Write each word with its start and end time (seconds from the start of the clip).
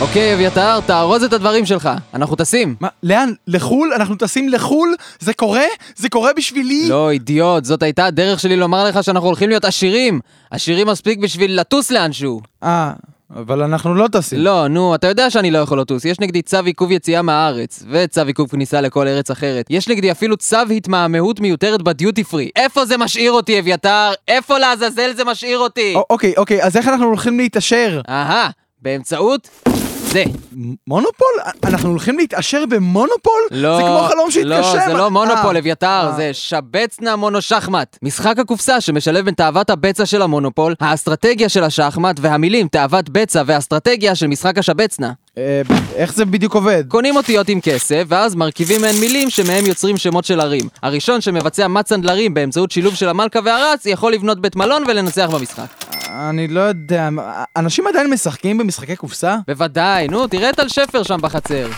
אוקיי, 0.00 0.34
אביתר, 0.34 0.80
תארוז 0.80 1.22
את 1.22 1.32
הדברים 1.32 1.66
שלך. 1.66 1.90
אנחנו 2.14 2.36
טסים. 2.36 2.74
מה, 2.80 2.88
לאן? 3.02 3.32
לחו"ל? 3.46 3.92
אנחנו 3.96 4.14
טסים 4.14 4.48
לחו"ל? 4.48 4.94
זה 5.20 5.32
קורה? 5.34 5.64
זה 5.96 6.08
קורה 6.08 6.30
בשבילי? 6.36 6.88
לא, 6.88 7.10
אידיוט, 7.10 7.64
זאת 7.64 7.82
הייתה 7.82 8.06
הדרך 8.06 8.40
שלי 8.40 8.56
לומר 8.56 8.84
לך 8.84 9.04
שאנחנו 9.04 9.26
הולכים 9.28 9.48
להיות 9.48 9.64
עשירים. 9.64 10.20
עשירים 10.50 10.86
מספיק 10.86 11.18
בשביל 11.18 11.60
לטוס 11.60 11.90
לאנשהו. 11.90 12.40
אה, 12.62 12.92
אבל 13.36 13.62
אנחנו 13.62 13.94
לא 13.94 14.06
טסים. 14.12 14.38
לא, 14.38 14.68
נו, 14.68 14.94
אתה 14.94 15.06
יודע 15.06 15.30
שאני 15.30 15.50
לא 15.50 15.58
יכול 15.58 15.80
לטוס. 15.80 16.04
יש 16.04 16.20
נגדי 16.20 16.42
צו 16.42 16.58
עיכוב 16.64 16.90
יציאה 16.90 17.22
מהארץ, 17.22 17.82
וצו 17.90 18.20
עיכוב 18.26 18.48
כניסה 18.50 18.80
לכל 18.80 19.08
ארץ 19.08 19.30
אחרת. 19.30 19.66
יש 19.70 19.88
נגדי 19.88 20.10
אפילו 20.10 20.36
צו 20.36 20.56
התמהמהות 20.76 21.40
מיותרת 21.40 21.82
בדיוטי 21.82 22.24
פרי. 22.24 22.50
איפה 22.56 22.86
זה 22.86 22.96
משאיר 22.96 23.32
אותי, 23.32 23.58
אביתר? 23.58 24.10
איפה 24.28 24.58
לעזאזל 24.58 25.12
זה 25.16 25.24
משאיר 25.24 25.58
אותי? 25.58 25.94
א- 25.96 26.00
אוקיי, 26.10 26.32
אוקיי, 26.36 26.62
אז 26.62 26.76
איך 26.76 26.88
אנחנו 26.88 27.06
הולכים 27.06 27.38
להתעשר? 27.38 28.00
אהה, 28.08 28.50
באמצעות 28.82 29.48
זה. 30.14 30.24
מונופול? 30.86 31.34
אנחנו 31.64 31.88
הולכים 31.88 32.18
להתעשר 32.18 32.64
במונופול? 32.68 33.40
לא, 33.50 33.76
זה 33.76 33.82
כמו 33.82 34.08
חלום 34.08 34.30
שהתגשם. 34.30 34.76
לא, 34.76 34.86
זה 34.86 34.92
לא 34.92 35.10
מונופול, 35.10 35.54
אה, 35.54 35.60
אביתר, 35.60 35.86
אה. 35.86 36.12
זה 36.16 36.30
שבצנה 36.32 37.16
מונו 37.16 37.42
שחמט. 37.42 37.98
משחק 38.02 38.38
הקופסה 38.38 38.80
שמשלב 38.80 39.24
בין 39.24 39.34
תאוות 39.34 39.70
הבצע 39.70 40.06
של 40.06 40.22
המונופול, 40.22 40.74
האסטרטגיה 40.80 41.48
של 41.48 41.64
השחמט 41.64 42.16
והמילים 42.20 42.68
תאוות 42.68 43.08
בצע 43.08 43.42
ואסטרטגיה 43.46 44.14
של 44.14 44.26
משחק 44.26 44.58
השבצנה. 44.58 45.12
אה, 45.38 45.62
איך 45.94 46.14
זה 46.14 46.24
בדיוק 46.24 46.54
עובד? 46.54 46.84
קונים 46.88 47.16
אותיות 47.16 47.48
עם 47.48 47.60
כסף, 47.60 48.02
ואז 48.08 48.34
מרכיבים 48.34 48.80
מהן 48.80 48.94
מילים 49.00 49.30
שמהם 49.30 49.66
יוצרים 49.66 49.96
שמות 49.96 50.24
של 50.24 50.40
ערים. 50.40 50.68
הראשון 50.82 51.20
שמבצע 51.20 51.68
מצנדלרים 51.68 52.34
באמצעות 52.34 52.70
שילוב 52.70 52.94
של 52.94 53.08
המלכה 53.08 53.38
והרץ, 53.44 53.86
יכול 53.86 54.12
לבנות 54.12 54.40
בית 54.40 54.56
מלון 54.56 54.84
ולנצח 54.88 55.30
במשחק. 55.32 55.66
אני 56.10 56.48
לא 56.48 56.60
יודע, 56.60 57.08
אנשים 57.56 57.86
עדיין 57.86 58.10
משחקים 58.10 58.58
במשחקי 58.58 58.96
קופסה? 58.96 59.36
בוודאי, 59.48 60.08
נו, 60.08 60.26
תראה 60.26 60.50
את 60.50 60.56
טל 60.56 60.68
שפר 60.68 61.02
שם 61.02 61.18
בחצר. 61.20 61.68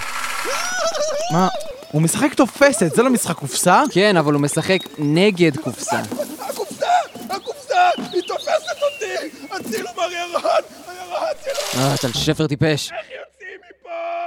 מה? 1.33 1.49
הוא 1.93 2.03
משחק 2.03 2.35
תופסת, 2.35 2.95
זה 2.95 3.03
לא 3.03 3.11
משחק 3.11 3.35
קופסה? 3.37 3.83
כן, 3.91 4.17
אבל 4.17 4.33
הוא 4.33 4.43
משחק 4.43 4.79
נגד 4.99 5.57
קופסה. 5.57 5.99
הקופסה! 6.41 6.87
הקופסה! 7.31 7.89
היא 8.13 8.23
תופסת 8.23 8.77
אותי! 8.83 9.29
הצילו 9.51 9.89
מר 9.97 10.03
ירון! 10.13 10.43
הירון, 10.43 11.29
הצילו! 11.31 11.85
אה, 11.85 11.97
טל 11.97 12.13
שפר 12.13 12.47
טיפש. 12.47 12.91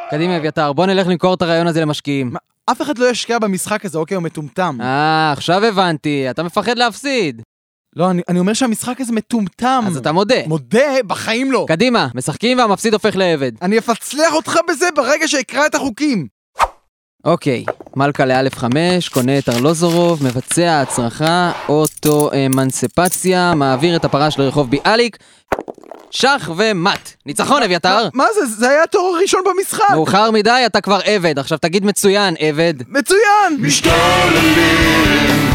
קדימה, 0.09 0.37
אביתר, 0.37 0.73
בוא 0.73 0.85
נלך 0.85 1.07
למכור 1.07 1.33
את 1.33 1.41
הרעיון 1.41 1.67
הזה 1.67 1.81
למשקיעים. 1.81 2.29
מה, 2.33 2.39
אף 2.71 2.81
אחד 2.81 2.97
לא 2.97 3.05
ישקיע 3.09 3.39
במשחק 3.39 3.85
הזה, 3.85 3.97
אוקיי? 3.97 4.15
הוא 4.15 4.23
מטומטם. 4.23 4.77
אה, 4.81 5.31
עכשיו 5.31 5.65
הבנתי, 5.65 6.29
אתה 6.29 6.43
מפחד 6.43 6.77
להפסיד. 6.77 7.41
לא, 7.95 8.11
אני, 8.11 8.21
אני 8.29 8.39
אומר 8.39 8.53
שהמשחק 8.53 9.01
הזה 9.01 9.13
מטומטם. 9.13 9.83
אז 9.87 9.97
אתה 9.97 10.11
מודה. 10.11 10.47
מודה? 10.47 11.03
בחיים 11.07 11.51
לא. 11.51 11.65
קדימה, 11.67 12.07
משחקים 12.15 12.57
והמפסיד 12.57 12.93
הופך 12.93 13.15
לעבד. 13.15 13.51
אני 13.61 13.77
אפצלח 13.77 14.33
אותך 14.33 14.57
בזה 14.69 14.85
ברגע 14.95 15.27
שאקרא 15.27 15.65
את 15.65 15.75
החוקים. 15.75 16.27
אוקיי, 17.25 17.65
מלכה 17.95 18.25
לאלף 18.25 18.57
חמש, 18.57 19.09
קונה 19.09 19.37
את 19.37 19.49
ארלוזורוב, 19.49 20.23
מבצע 20.23 20.81
הצרחה, 20.81 21.51
אוטו-אמנסיפציה, 21.69 23.55
מעביר 23.55 23.95
את 23.95 24.05
הפרש 24.05 24.39
לרחוב 24.39 24.69
ביאליק, 24.69 25.17
שח 26.11 26.49
ומט. 26.57 27.09
ניצחון, 27.25 27.63
אביתר! 27.63 28.09
מה 28.13 28.25
זה? 28.35 28.45
זה 28.45 28.69
היה 28.69 28.83
התור 28.83 29.15
הראשון 29.17 29.41
במשחק. 29.45 29.91
מאוחר 29.91 30.31
מדי, 30.31 30.63
אתה 30.65 30.81
כבר 30.81 30.99
עבד. 31.05 31.39
עכשיו 31.39 31.57
תגיד 31.57 31.85
מצוין, 31.85 32.35
עבד. 32.39 32.73
מצוין! 32.87 33.57
משתוללים 33.59 35.49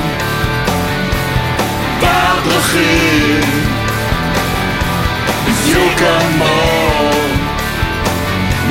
בדרכים 2.00 3.40
בדיוק 5.44 5.92
כמוהו 5.98 7.10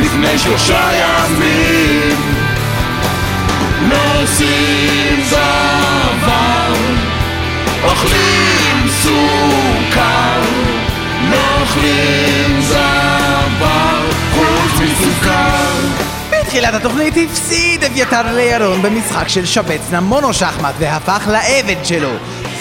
לפני 0.02 0.38
שלושה 0.40 0.90
ימים 0.94 2.18
לא 3.90 4.22
עושים 4.23 5.23
דבר 5.30 6.74
אוכלים 7.84 8.88
סוכר 9.02 10.41
לא 11.31 11.61
אוכלים 11.61 12.61
חוץ 14.34 14.81
מסוכר 14.81 15.73
בתחילת 16.29 16.73
התוכנית 16.73 17.13
הפסיד 17.25 17.84
אביתר 17.84 18.35
לירון 18.35 18.81
במשחק 18.81 19.28
של 19.28 19.45
שבצנה 19.45 20.01
מונו 20.01 20.34
שחמט 20.34 20.73
והפך 20.79 21.28
לעבד 21.31 21.85
שלו. 21.85 22.09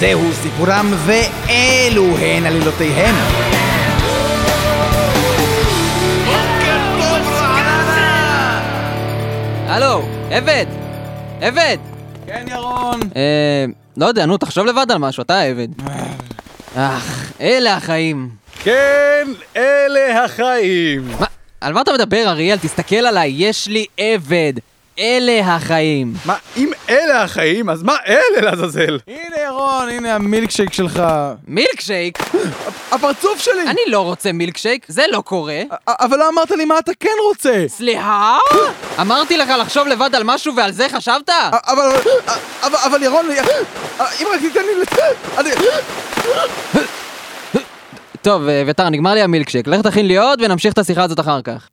זהו 0.01 0.21
סיפורם 0.43 0.95
ואלו 1.07 2.17
הן 2.19 2.47
עלילותיהם. 2.47 3.15
הלו, 9.67 10.03
עבד! 10.31 10.67
עבד! 11.41 11.77
כן 12.27 12.45
ירון. 12.51 13.01
אה, 13.17 13.65
לא 13.97 14.07
יודע, 14.07 14.27
נו, 14.27 14.37
תחשוב 14.37 14.67
לבד 14.67 14.87
על 14.91 14.99
משהו, 14.99 15.23
אתה 15.23 15.41
עבד. 15.41 15.69
אך, 16.77 17.33
אלה 17.41 17.77
החיים. 17.77 18.42
כן, 18.65 19.29
אלה 19.57 20.25
החיים. 20.25 21.09
מה, 21.21 21.27
על 21.61 21.73
מה 21.73 21.81
אתה 21.81 21.93
מדבר, 21.93 22.25
אריאל? 22.27 22.59
תסתכל 22.59 22.97
עליי, 22.97 23.33
יש 23.37 23.69
לי 23.69 23.87
עבד. 23.99 24.53
אלה 24.99 25.55
החיים. 25.55 26.15
מה, 26.25 26.37
אם 26.57 26.71
אלה 26.89 27.23
החיים, 27.23 27.71
אז 27.71 27.83
מה 27.83 27.97
אלה 28.07 28.41
לעזאזל? 28.51 28.99
הנה 29.07 29.37
ירון, 29.47 29.89
הנה 29.89 30.15
המילקשייק 30.15 30.73
שלך. 30.73 31.03
מילקשייק? 31.49 32.19
הפרצוף 32.93 33.41
שלי! 33.41 33.63
אני 33.67 33.81
לא 33.87 34.01
רוצה 34.01 34.33
מילקשייק, 34.33 34.85
זה 34.89 35.05
לא 35.11 35.21
קורה. 35.21 35.63
אבל 35.89 36.19
לא 36.19 36.29
אמרת 36.29 36.51
לי 36.51 36.65
מה 36.65 36.79
אתה 36.79 36.93
כן 37.01 37.09
רוצה! 37.29 37.65
סליחה? 37.69 38.39
אמרתי 39.01 39.37
לך 39.37 39.49
לחשוב 39.61 39.87
לבד 39.87 40.15
על 40.15 40.23
משהו 40.25 40.57
ועל 40.57 40.73
זה 40.73 40.87
חשבת? 40.89 41.31
אבל, 41.53 41.93
אבל, 42.63 42.79
אבל 42.85 43.03
ירון, 43.03 43.27
אם 44.01 44.27
רק 44.33 44.41
תיתן 44.41 44.61
לי... 44.61 44.85
טוב, 48.23 48.49
אה, 48.49 48.63
אביתר, 48.63 48.89
נגמר 48.89 49.15
לי 49.15 49.23
המילקשייק. 49.23 49.67
לך 49.67 49.81
תכין 49.81 50.07
לי 50.07 50.19
עוד 50.19 50.41
ונמשיך 50.43 50.73
את 50.73 50.79
השיחה 50.79 51.03
הזאת 51.03 51.21
אחר 51.21 51.43
כך. 51.43 51.69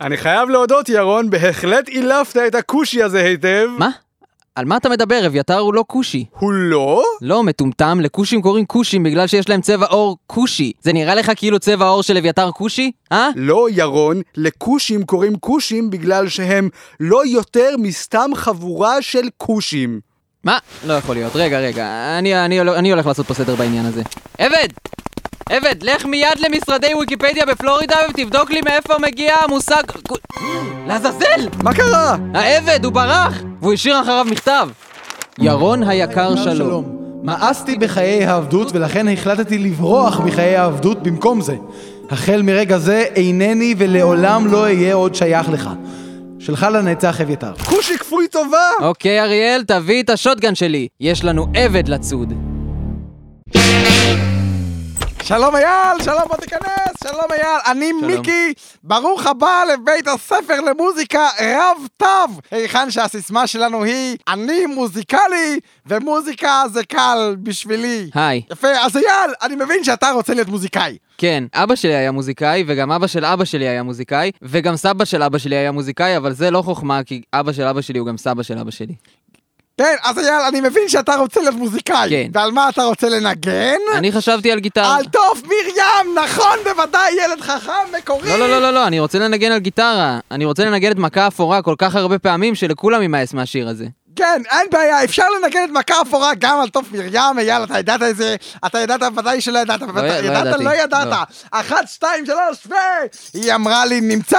אני 0.00 0.16
חייב 0.16 0.48
להודות, 0.48 0.88
ירון, 0.88 1.30
בהחלט 1.30 1.88
אילפת 1.88 2.36
את 2.46 2.54
הכושי 2.54 3.02
הזה 3.02 3.24
היטב. 3.24 3.68
מה? 3.78 3.88
על 4.54 4.64
מה 4.64 4.76
אתה 4.76 4.88
מדבר? 4.88 5.26
אביתר 5.26 5.58
הוא 5.58 5.74
לא 5.74 5.84
כושי. 5.86 6.24
הוא 6.38 6.52
לא? 6.52 7.02
לא, 7.22 7.42
מטומטם, 7.42 7.98
לכושים 8.00 8.42
קוראים 8.42 8.66
כושים 8.66 9.02
בגלל 9.02 9.26
שיש 9.26 9.48
להם 9.48 9.60
צבע 9.60 9.86
עור 9.86 10.16
כושי. 10.26 10.72
זה 10.82 10.92
נראה 10.92 11.14
לך 11.14 11.32
כאילו 11.36 11.58
צבע 11.58 11.86
העור 11.86 12.02
של 12.02 12.16
אביתר 12.16 12.50
כושי? 12.50 12.90
אה? 13.12 13.28
לא, 13.36 13.66
ירון, 13.70 14.20
לכושים 14.36 15.02
קוראים 15.02 15.36
כושים 15.36 15.90
בגלל 15.90 16.28
שהם 16.28 16.68
לא 17.00 17.26
יותר 17.26 17.74
מסתם 17.78 18.30
חבורה 18.34 19.02
של 19.02 19.28
כושים. 19.36 20.00
מה? 20.44 20.58
לא 20.86 20.92
יכול 20.92 21.14
להיות. 21.14 21.32
רגע, 21.36 21.60
רגע, 21.60 22.18
אני, 22.18 22.44
אני, 22.44 22.60
אני 22.60 22.90
הולך 22.90 23.06
לעשות 23.06 23.26
פה 23.26 23.34
סדר 23.34 23.54
בעניין 23.54 23.86
הזה. 23.86 24.02
עבד! 24.38 24.68
עבד, 25.50 25.74
לך 25.82 26.04
מיד 26.04 26.38
למשרדי 26.38 26.94
ויקיפדיה 26.94 27.46
בפלורידה 27.46 27.96
ותבדוק 28.10 28.50
לי 28.50 28.60
מאיפה 28.60 28.94
מגיע 28.98 29.34
המושג... 29.44 29.82
לעזאזל! 30.86 31.48
מה 31.62 31.74
קרה? 31.74 32.16
העבד, 32.34 32.84
הוא 32.84 32.92
ברח! 32.92 33.42
והוא 33.60 33.72
השאיר 33.72 34.00
אחריו 34.00 34.26
מכתב. 34.30 34.68
ירון 35.38 35.82
היקר 35.82 36.36
שלום. 36.36 36.96
מאסתי 37.22 37.76
בחיי 37.76 38.24
העבדות 38.24 38.72
ולכן 38.72 39.08
החלטתי 39.08 39.58
לברוח 39.58 40.20
מחיי 40.20 40.56
העבדות 40.56 41.02
במקום 41.02 41.40
זה. 41.40 41.56
החל 42.10 42.42
מרגע 42.42 42.78
זה 42.78 43.04
אינני 43.16 43.74
ולעולם 43.78 44.46
לא 44.46 44.62
אהיה 44.62 44.94
עוד 44.94 45.14
שייך 45.14 45.48
לך. 45.48 45.70
שלך 46.38 46.66
לנצח 46.72 47.20
אביתר. 47.20 47.52
כושי 47.64 47.98
כפוי 47.98 48.28
טובה! 48.28 48.68
אוקיי, 48.80 49.20
אריאל, 49.20 49.64
תביא 49.66 50.02
את 50.02 50.10
השוטגן 50.10 50.54
שלי. 50.54 50.88
יש 51.00 51.24
לנו 51.24 51.46
עבד 51.54 51.88
לצוד. 51.88 52.32
שלום 55.30 55.56
אייל, 55.56 56.02
שלום 56.02 56.22
בוא 56.28 56.36
תיכנס, 56.36 56.94
שלום 57.04 57.32
אייל, 57.32 57.60
אני 57.66 57.90
שלום. 58.00 58.10
מיקי, 58.10 58.52
ברוך 58.82 59.26
הבא 59.26 59.62
לבית 59.72 60.08
הספר 60.08 60.60
למוזיקה 60.60 61.28
רב 61.40 61.86
תו, 61.96 62.06
היכן 62.50 62.90
שהסיסמה 62.90 63.46
שלנו 63.46 63.84
היא 63.84 64.16
אני 64.28 64.66
מוזיקלי 64.66 65.60
ומוזיקה 65.86 66.62
זה 66.72 66.84
קל 66.84 67.36
בשבילי. 67.42 68.10
היי. 68.14 68.42
יפה, 68.52 68.68
אז 68.68 68.96
אייל, 68.96 69.30
אני 69.42 69.54
מבין 69.54 69.84
שאתה 69.84 70.10
רוצה 70.10 70.34
להיות 70.34 70.48
מוזיקאי. 70.48 70.96
כן, 71.18 71.44
אבא 71.54 71.74
שלי 71.74 71.94
היה 71.94 72.12
מוזיקאי, 72.12 72.64
וגם 72.66 72.92
אבא 72.92 73.06
של 73.06 73.24
אבא 73.24 73.44
שלי 73.44 73.68
היה 73.68 73.82
מוזיקאי, 73.82 74.30
וגם 74.42 74.76
סבא 74.76 75.04
של 75.04 75.22
אבא 75.22 75.38
שלי 75.38 75.56
היה 75.56 75.72
מוזיקאי, 75.72 76.16
אבל 76.16 76.32
זה 76.32 76.50
לא 76.50 76.62
חוכמה, 76.62 77.04
כי 77.04 77.22
אבא 77.32 77.52
של 77.52 77.62
אבא 77.62 77.80
שלי 77.80 77.98
הוא 77.98 78.06
גם 78.06 78.16
סבא 78.16 78.42
של 78.42 78.58
אבא 78.58 78.70
שלי. 78.70 78.94
כן, 79.80 79.96
אז 80.02 80.18
אייל, 80.18 80.40
אני 80.48 80.60
מבין 80.60 80.88
שאתה 80.88 81.14
רוצה 81.14 81.40
להיות 81.40 81.54
מוזיקאי. 81.54 82.10
כן. 82.10 82.30
ועל 82.32 82.50
מה 82.50 82.68
אתה 82.68 82.82
רוצה 82.82 83.08
לנגן? 83.08 83.76
אני 83.94 84.12
חשבתי 84.12 84.52
על 84.52 84.58
גיטרה. 84.58 84.96
על 84.96 85.04
תוף 85.04 85.42
מרים, 85.42 86.18
נכון, 86.24 86.58
בוודאי, 86.64 87.12
ילד 87.24 87.40
חכם 87.40 87.72
מקורי. 87.98 88.28
לא, 88.28 88.38
לא, 88.38 88.48
לא, 88.48 88.58
לא, 88.58 88.70
לא, 88.70 88.86
אני 88.86 89.00
רוצה 89.00 89.18
לנגן 89.18 89.52
על 89.52 89.58
גיטרה. 89.58 90.18
אני 90.30 90.44
רוצה 90.44 90.64
לנגן 90.64 90.92
את 90.92 90.96
מכה 90.96 91.26
אפורה 91.26 91.62
כל 91.62 91.74
כך 91.78 91.94
הרבה 91.94 92.18
פעמים 92.18 92.54
שלכולם 92.54 93.02
יימאס 93.02 93.34
מהשיר 93.34 93.68
הזה. 93.68 93.84
כן, 94.16 94.42
אין 94.50 94.66
בעיה, 94.72 95.04
אפשר 95.04 95.24
לנגן 95.42 95.64
את 95.64 95.70
מכה 95.70 96.02
אפורה 96.02 96.32
גם 96.38 96.60
על 96.60 96.68
תוף 96.68 96.92
מרים, 96.92 97.38
אייל, 97.38 97.62
אתה 97.64 97.78
ידעת 97.78 98.02
את 98.02 98.16
זה? 98.16 98.36
אתה 98.66 98.78
ידעת 98.78 99.00
ודאי 99.16 99.40
שלא 99.40 99.58
ידעת, 99.58 99.80
לא 99.80 100.00
ידעת, 100.00 100.24
ידעתי, 100.24 100.64
לא 100.64 100.70
ידעת. 100.70 101.06
לא. 101.06 101.16
אחת, 101.50 101.88
שתיים, 101.88 102.26
שלוש, 102.26 102.66
ו... 102.66 102.74
היא 103.34 103.54
אמרה 103.54 103.86
לי, 103.86 104.00
נמצא! 104.00 104.38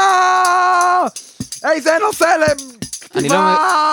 איזה 1.64 1.92
נושא 2.02 2.26
אני 3.16 3.30
לא... 3.30 3.36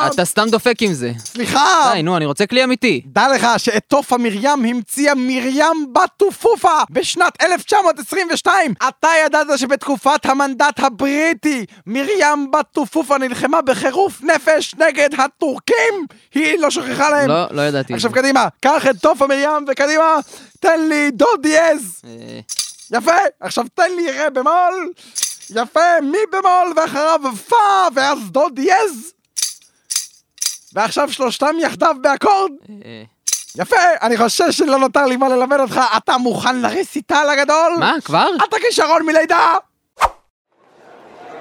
אתה 0.06 0.24
סתם 0.24 0.46
דופק 0.50 0.82
עם 0.82 0.92
זה. 0.92 1.12
סליחה! 1.18 1.90
די, 1.94 2.02
נו, 2.02 2.16
אני 2.16 2.26
רוצה 2.26 2.46
כלי 2.46 2.64
אמיתי. 2.64 3.02
דע 3.06 3.28
לך 3.34 3.46
שאת 3.58 3.84
תוף 3.88 4.12
המרים 4.12 4.64
המציאה 4.64 5.14
מרים 5.16 5.92
בטו 5.92 6.30
פופה 6.30 6.78
בשנת 6.90 7.42
1922. 7.42 8.74
אתה 8.88 9.08
ידעת 9.26 9.58
שבתקופת 9.58 10.26
המנדט 10.26 10.80
הבריטי 10.80 11.64
מרים 11.86 12.50
בטו 12.50 12.86
פופה 12.86 13.18
נלחמה 13.18 13.62
בחירוף 13.62 14.22
נפש 14.22 14.74
נגד 14.74 15.08
הטורקים? 15.18 16.06
היא 16.34 16.58
לא 16.58 16.70
שכחה 16.70 17.10
להם. 17.10 17.28
לא, 17.28 17.46
לא 17.50 17.62
ידעתי. 17.62 17.94
עכשיו. 17.94 18.12
קדימה, 18.12 18.48
קח 18.60 18.86
את 18.90 18.96
תוף 18.96 19.22
המרים 19.22 19.64
וקדימה, 19.68 20.16
תן 20.60 20.88
לי 20.88 21.10
דו 21.10 21.26
דיאז. 21.42 22.02
אה, 22.04 22.40
יפה, 22.98 23.12
עכשיו 23.40 23.64
תן 23.74 23.92
לי 23.96 24.10
רה 24.10 24.30
במול. 24.30 24.92
יפה, 25.50 26.00
מי 26.02 26.18
במול 26.32 26.72
ואחריו 26.76 27.20
פה 27.48 27.86
ואז 27.94 28.18
דו 28.30 28.48
דיאז. 28.48 29.12
ועכשיו 30.72 31.12
שלושתם 31.12 31.56
יחדיו 31.60 31.96
באקורד. 32.00 32.50
אה, 32.84 33.02
יפה, 33.56 33.76
אני 34.02 34.16
חושב 34.16 34.50
שלא 34.50 34.78
נותר 34.78 35.04
לי 35.04 35.16
מה 35.16 35.28
ללמד 35.28 35.60
אותך, 35.60 35.80
אתה 35.96 36.18
מוכן 36.18 36.56
לרסיטל 36.60 37.28
הגדול? 37.32 37.76
מה, 37.78 37.94
כבר? 38.04 38.28
אתה 38.48 38.56
כישרון 38.60 39.06
מלידה! 39.06 39.54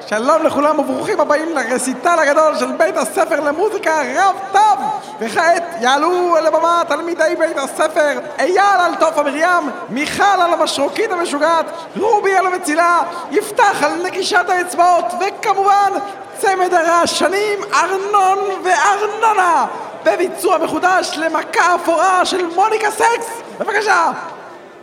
שלום 0.09 0.43
לכולם 0.43 0.79
וברוכים 0.79 1.19
הבאים 1.19 1.55
לרסיטל 1.55 2.19
הגדול 2.19 2.57
של 2.59 2.71
בית 2.71 2.97
הספר 2.97 3.39
למוזיקה 3.39 4.01
רב 4.15 4.35
טוב! 4.51 4.79
וכעת 5.19 5.63
יעלו 5.81 6.37
אל 6.37 6.45
הבמה 6.45 6.81
תלמידי 6.87 7.35
בית 7.39 7.57
הספר 7.57 8.19
אייל 8.39 8.79
על 8.79 8.95
תוף 8.95 9.17
המרים, 9.17 9.69
מיכל 9.89 10.23
על 10.23 10.53
המשרוקית 10.53 11.11
המשוגעת, 11.11 11.65
רובי 11.97 12.35
על 12.35 12.47
המצילה, 12.47 13.01
יפתח 13.31 13.83
על 13.83 14.03
נקישת 14.03 14.45
האצבעות, 14.49 15.05
וכמובן 15.19 15.91
צמד 16.37 16.73
הרעשנים 16.73 17.59
ארנון 17.73 18.39
וארנונה! 18.63 19.65
בביצוע 20.03 20.57
מחודש 20.57 21.17
למכה 21.17 21.75
אפורה 21.75 22.25
של 22.25 22.45
מוניקה 22.45 22.91
סקס! 22.91 23.27
בבקשה! 23.59 24.11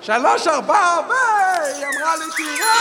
שלוש, 0.01 0.49
ארבע, 0.49 0.97
ו... 1.09 1.13
היא 1.77 1.87
אמרה 1.87 2.17
לי 2.17 2.25
תראה! 2.37 2.75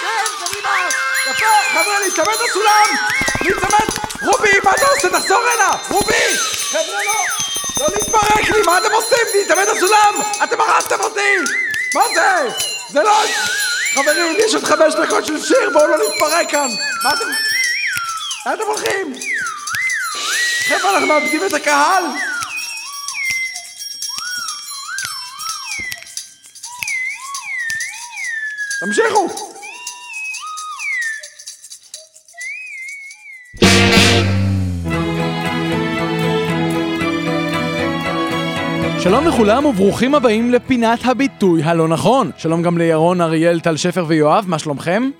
כן, 0.00 0.46
קדימה! 0.46 1.07
יפה! 1.26 1.46
חבר'ה, 1.72 2.00
להיצמד 2.00 2.34
לסולם! 2.44 2.84
להיצמד! 3.40 3.86
רובי, 4.22 4.52
מה 4.64 4.70
אתה 4.70 4.86
עושה? 4.86 5.08
תחזור 5.08 5.38
הנה! 5.54 5.76
רובי! 5.88 6.36
חבר'ה, 6.70 7.04
לא! 7.04 7.24
לא 7.80 7.86
להתפרק 7.94 8.50
לי! 8.50 8.62
מה 8.66 8.78
אתם 8.78 8.92
עושים? 8.92 9.18
להיצמד 9.34 9.64
לסולם! 9.76 10.14
אתם 10.44 10.60
הרסתם 10.60 11.00
אותי! 11.00 11.36
מה 11.94 12.02
זה? 12.14 12.48
זה 12.88 13.02
לא... 13.02 13.22
חברים, 13.94 14.36
יש 14.38 14.54
עוד 14.54 14.64
חמש 14.64 14.94
דקות 14.94 15.26
של 15.26 15.44
שיר, 15.44 15.70
בואו 15.72 15.86
לא 15.86 15.96
נתפרק 15.96 16.50
כאן! 16.50 16.68
מה 17.04 17.10
אתם... 17.10 17.24
לאן 18.46 18.54
אתם 18.54 18.62
הולכים? 18.62 19.14
חבר'ה, 20.68 20.90
אנחנו 20.90 21.06
מאבדים 21.06 21.46
את 21.46 21.54
הקהל! 21.54 22.04
תמשיכו! 28.80 29.57
שלום 39.02 39.28
לכולם 39.28 39.64
וברוכים 39.64 40.14
הבאים 40.14 40.52
לפינת 40.52 40.98
הביטוי 41.04 41.62
הלא 41.62 41.88
נכון. 41.88 42.30
שלום 42.36 42.62
גם 42.62 42.78
לירון, 42.78 43.20
אריאל, 43.20 43.60
טל 43.60 43.76
שפר 43.76 44.04
ויואב, 44.08 44.44
מה 44.48 44.58
שלומכם? 44.58 45.10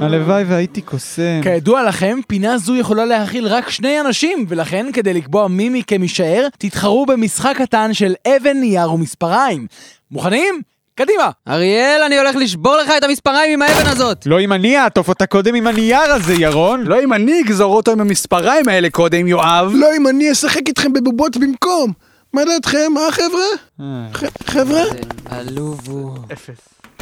הלוואי 0.00 0.44
והייתי 0.44 0.80
קוסם. 0.80 1.40
כידוע 1.42 1.82
לכם, 1.82 2.18
פינה 2.28 2.58
זו 2.58 2.76
יכולה 2.76 3.04
להכיל 3.04 3.46
רק 3.46 3.70
שני 3.70 4.00
אנשים, 4.00 4.46
ולכן 4.48 4.86
כדי 4.92 5.14
לקבוע 5.14 5.48
מי 5.48 5.68
מכם 5.68 6.02
יישאר, 6.02 6.46
תתחרו 6.58 7.06
במשחק 7.06 7.56
קטן 7.58 7.94
של 7.94 8.14
אבן, 8.28 8.56
נייר 8.56 8.92
ומספריים. 8.92 9.66
מוכנים? 10.10 10.62
קדימה! 10.94 11.30
אריאל, 11.48 12.02
אני 12.06 12.18
הולך 12.18 12.36
לשבור 12.36 12.76
לך 12.76 12.90
את 12.98 13.04
המספריים 13.04 13.52
עם 13.52 13.62
האבן 13.62 13.90
הזאת! 13.90 14.26
לא 14.26 14.40
אם 14.40 14.52
אני 14.52 14.78
אעטוף 14.78 15.08
אותה 15.08 15.26
קודם 15.26 15.54
עם 15.54 15.66
הנייר 15.66 16.12
הזה, 16.12 16.34
ירון. 16.34 16.82
לא 16.82 16.96
אם 17.04 17.12
אני 17.12 17.40
אגזור 17.40 17.76
אותו 17.76 17.92
עם 17.92 18.00
המספריים 18.00 18.68
האלה 18.68 18.90
קודם, 18.90 19.26
יואב. 19.26 19.72
לא 19.74 19.86
אם 19.96 20.08
אני 20.08 20.32
אשחק 20.32 20.68
איתכם 20.68 20.92
בבובות 20.92 21.36
במקום. 21.36 21.92
מה 22.32 22.44
דעתכם, 22.44 22.92
אה 22.98 23.12
חבר'ה? 23.12 23.84
ח- 24.14 24.50
חבר'ה? 24.50 24.82
עלוב 25.24 25.80
הוא. 25.88 26.18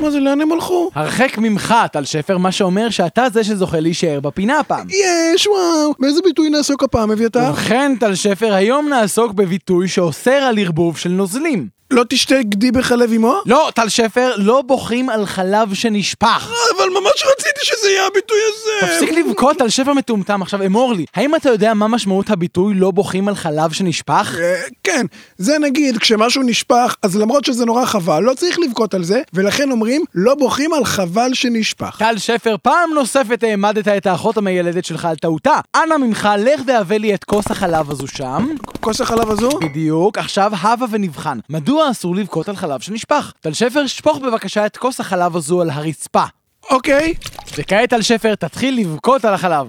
מה 0.00 0.10
זה, 0.10 0.20
לאן 0.20 0.40
הם 0.40 0.52
הלכו? 0.52 0.90
הרחק 0.94 1.38
ממך, 1.38 1.74
טל 1.92 2.04
שפר, 2.04 2.38
מה 2.38 2.52
שאומר 2.52 2.90
שאתה 2.90 3.26
זה 3.32 3.44
שזוכה 3.44 3.80
להישאר 3.80 4.20
בפינה 4.20 4.58
הפעם. 4.58 4.86
יש, 4.90 5.46
וואו. 5.46 5.94
באיזה 5.98 6.20
ביטוי 6.24 6.50
נעסוק 6.50 6.82
הפעם, 6.82 7.10
אביתר? 7.10 7.48
ובכן, 7.50 7.92
טל 8.00 8.14
שפר, 8.14 8.54
היום 8.54 8.88
נעסוק 8.88 9.32
בביטוי 9.32 9.88
שאוסר 9.88 10.30
על 10.30 10.58
ערבוב 10.58 10.96
של 10.98 11.10
נוזלים. 11.10 11.79
לא 11.90 12.04
תשתה 12.08 12.42
גדי 12.42 12.70
בחלב 12.70 13.12
אמו? 13.12 13.40
לא, 13.46 13.70
טל 13.74 13.88
שפר, 13.88 14.32
לא 14.36 14.62
בוכים 14.62 15.10
על 15.10 15.26
חלב 15.26 15.74
שנשפך. 15.74 16.52
אבל 16.76 16.88
ממש 16.90 17.24
רציתי 17.32 17.60
שזה 17.62 17.90
יהיה 17.90 18.06
הביטוי 18.06 18.38
הזה. 18.48 18.92
תפסיק 18.92 19.18
לבכות 19.18 19.60
על 19.60 19.68
שפע 19.68 19.92
מטומטם. 19.92 20.42
עכשיו 20.42 20.66
אמור 20.66 20.94
לי, 20.94 21.04
האם 21.14 21.34
אתה 21.34 21.48
יודע 21.48 21.74
מה 21.74 21.88
משמעות 21.88 22.30
הביטוי 22.30 22.74
לא 22.74 22.90
בוכים 22.90 23.28
על 23.28 23.34
חלב 23.34 23.72
שנשפך? 23.72 24.36
אה, 24.40 24.62
כן, 24.84 25.06
זה 25.38 25.58
נגיד 25.58 25.98
כשמשהו 25.98 26.42
נשפך, 26.42 26.96
אז 27.02 27.16
למרות 27.16 27.44
שזה 27.44 27.64
נורא 27.64 27.84
חבל, 27.84 28.22
לא 28.22 28.34
צריך 28.34 28.58
לבכות 28.58 28.94
על 28.94 29.04
זה, 29.04 29.22
ולכן 29.34 29.70
אומרים, 29.70 30.04
לא 30.14 30.34
בוכים 30.34 30.72
על 30.72 30.84
חבל 30.84 31.34
שנשפך. 31.34 31.96
טל 31.98 32.18
שפר, 32.18 32.56
פעם 32.62 32.90
נוספת 32.94 33.42
העמדת 33.42 33.88
את 33.88 34.06
האחות 34.06 34.36
המיילדת 34.36 34.84
שלך 34.84 35.04
על 35.04 35.16
טעותה. 35.16 35.60
אנא 35.76 35.96
ממך, 35.96 36.28
לך 36.38 36.60
והבא 36.66 36.96
לי 36.96 37.14
את 37.14 37.24
כוס 37.24 37.50
החלב 37.50 37.90
הזו 37.90 38.06
שם. 38.06 38.46
כוס 38.80 39.00
החלב 39.00 39.30
הזו? 39.30 39.50
בדיוק, 39.50 40.18
עכשיו 40.18 40.52
הבה 40.60 40.86
ונבחן. 40.90 41.38
מדוע 41.50 41.79
אסור 41.90 42.16
לבכות 42.16 42.48
על 42.48 42.56
חלב 42.56 42.80
שנשפך? 42.80 43.32
טל 43.40 43.52
שפר, 43.52 43.86
שפוך 43.86 44.18
בבקשה 44.18 44.66
את 44.66 44.76
כוס 44.76 45.00
החלב 45.00 45.36
הזו 45.36 45.60
על 45.60 45.70
הרצפה. 45.70 46.24
אוקיי. 46.70 47.14
וכעת 47.58 47.90
טל 47.90 48.02
שפר, 48.02 48.34
תתחיל 48.34 48.80
לבכות 48.80 49.24
על 49.24 49.34
החלב. 49.34 49.66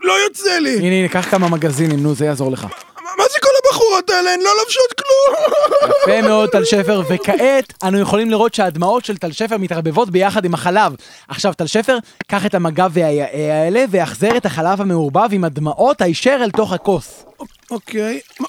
לא 0.00 0.12
יוצא 0.24 0.58
לי. 0.58 0.76
הנה, 0.78 0.94
הנה, 0.94 1.08
קח 1.08 1.30
כמה 1.30 1.48
מגזינים, 1.48 2.02
נו, 2.02 2.14
זה 2.14 2.24
יעזור 2.24 2.52
לך. 2.52 2.66
מה 3.18 3.24
זה 3.32 3.38
כל 3.42 3.48
הבחורות 3.64 4.10
האלה? 4.10 4.34
הן 4.34 4.40
לא 4.40 4.50
לובשות 4.60 4.92
כלום. 4.98 5.90
יפה 6.02 6.28
מאוד, 6.28 6.50
טל 6.50 6.64
שפר, 6.64 7.02
וכעת 7.10 7.72
אנו 7.84 7.98
יכולים 7.98 8.30
לראות 8.30 8.54
שהדמעות 8.54 9.04
של 9.04 9.16
טל 9.16 9.32
שפר 9.32 9.56
מתערבבות 9.58 10.10
ביחד 10.10 10.44
עם 10.44 10.54
החלב. 10.54 10.92
עכשיו, 11.28 11.54
טל 11.54 11.66
שפר, 11.66 11.98
קח 12.26 12.46
את 12.46 12.54
המגע 12.54 12.86
והיאה 12.90 13.62
האלה 13.62 13.84
והחזר 13.90 14.36
את 14.36 14.46
החלב 14.46 14.80
המעורבב 14.80 15.28
עם 15.32 15.44
הדמעות 15.44 16.00
הישר 16.00 16.38
אל 16.42 16.50
תוך 16.50 16.72
הכוס. 16.72 17.24
אוקיי. 17.70 18.20
מה- 18.40 18.46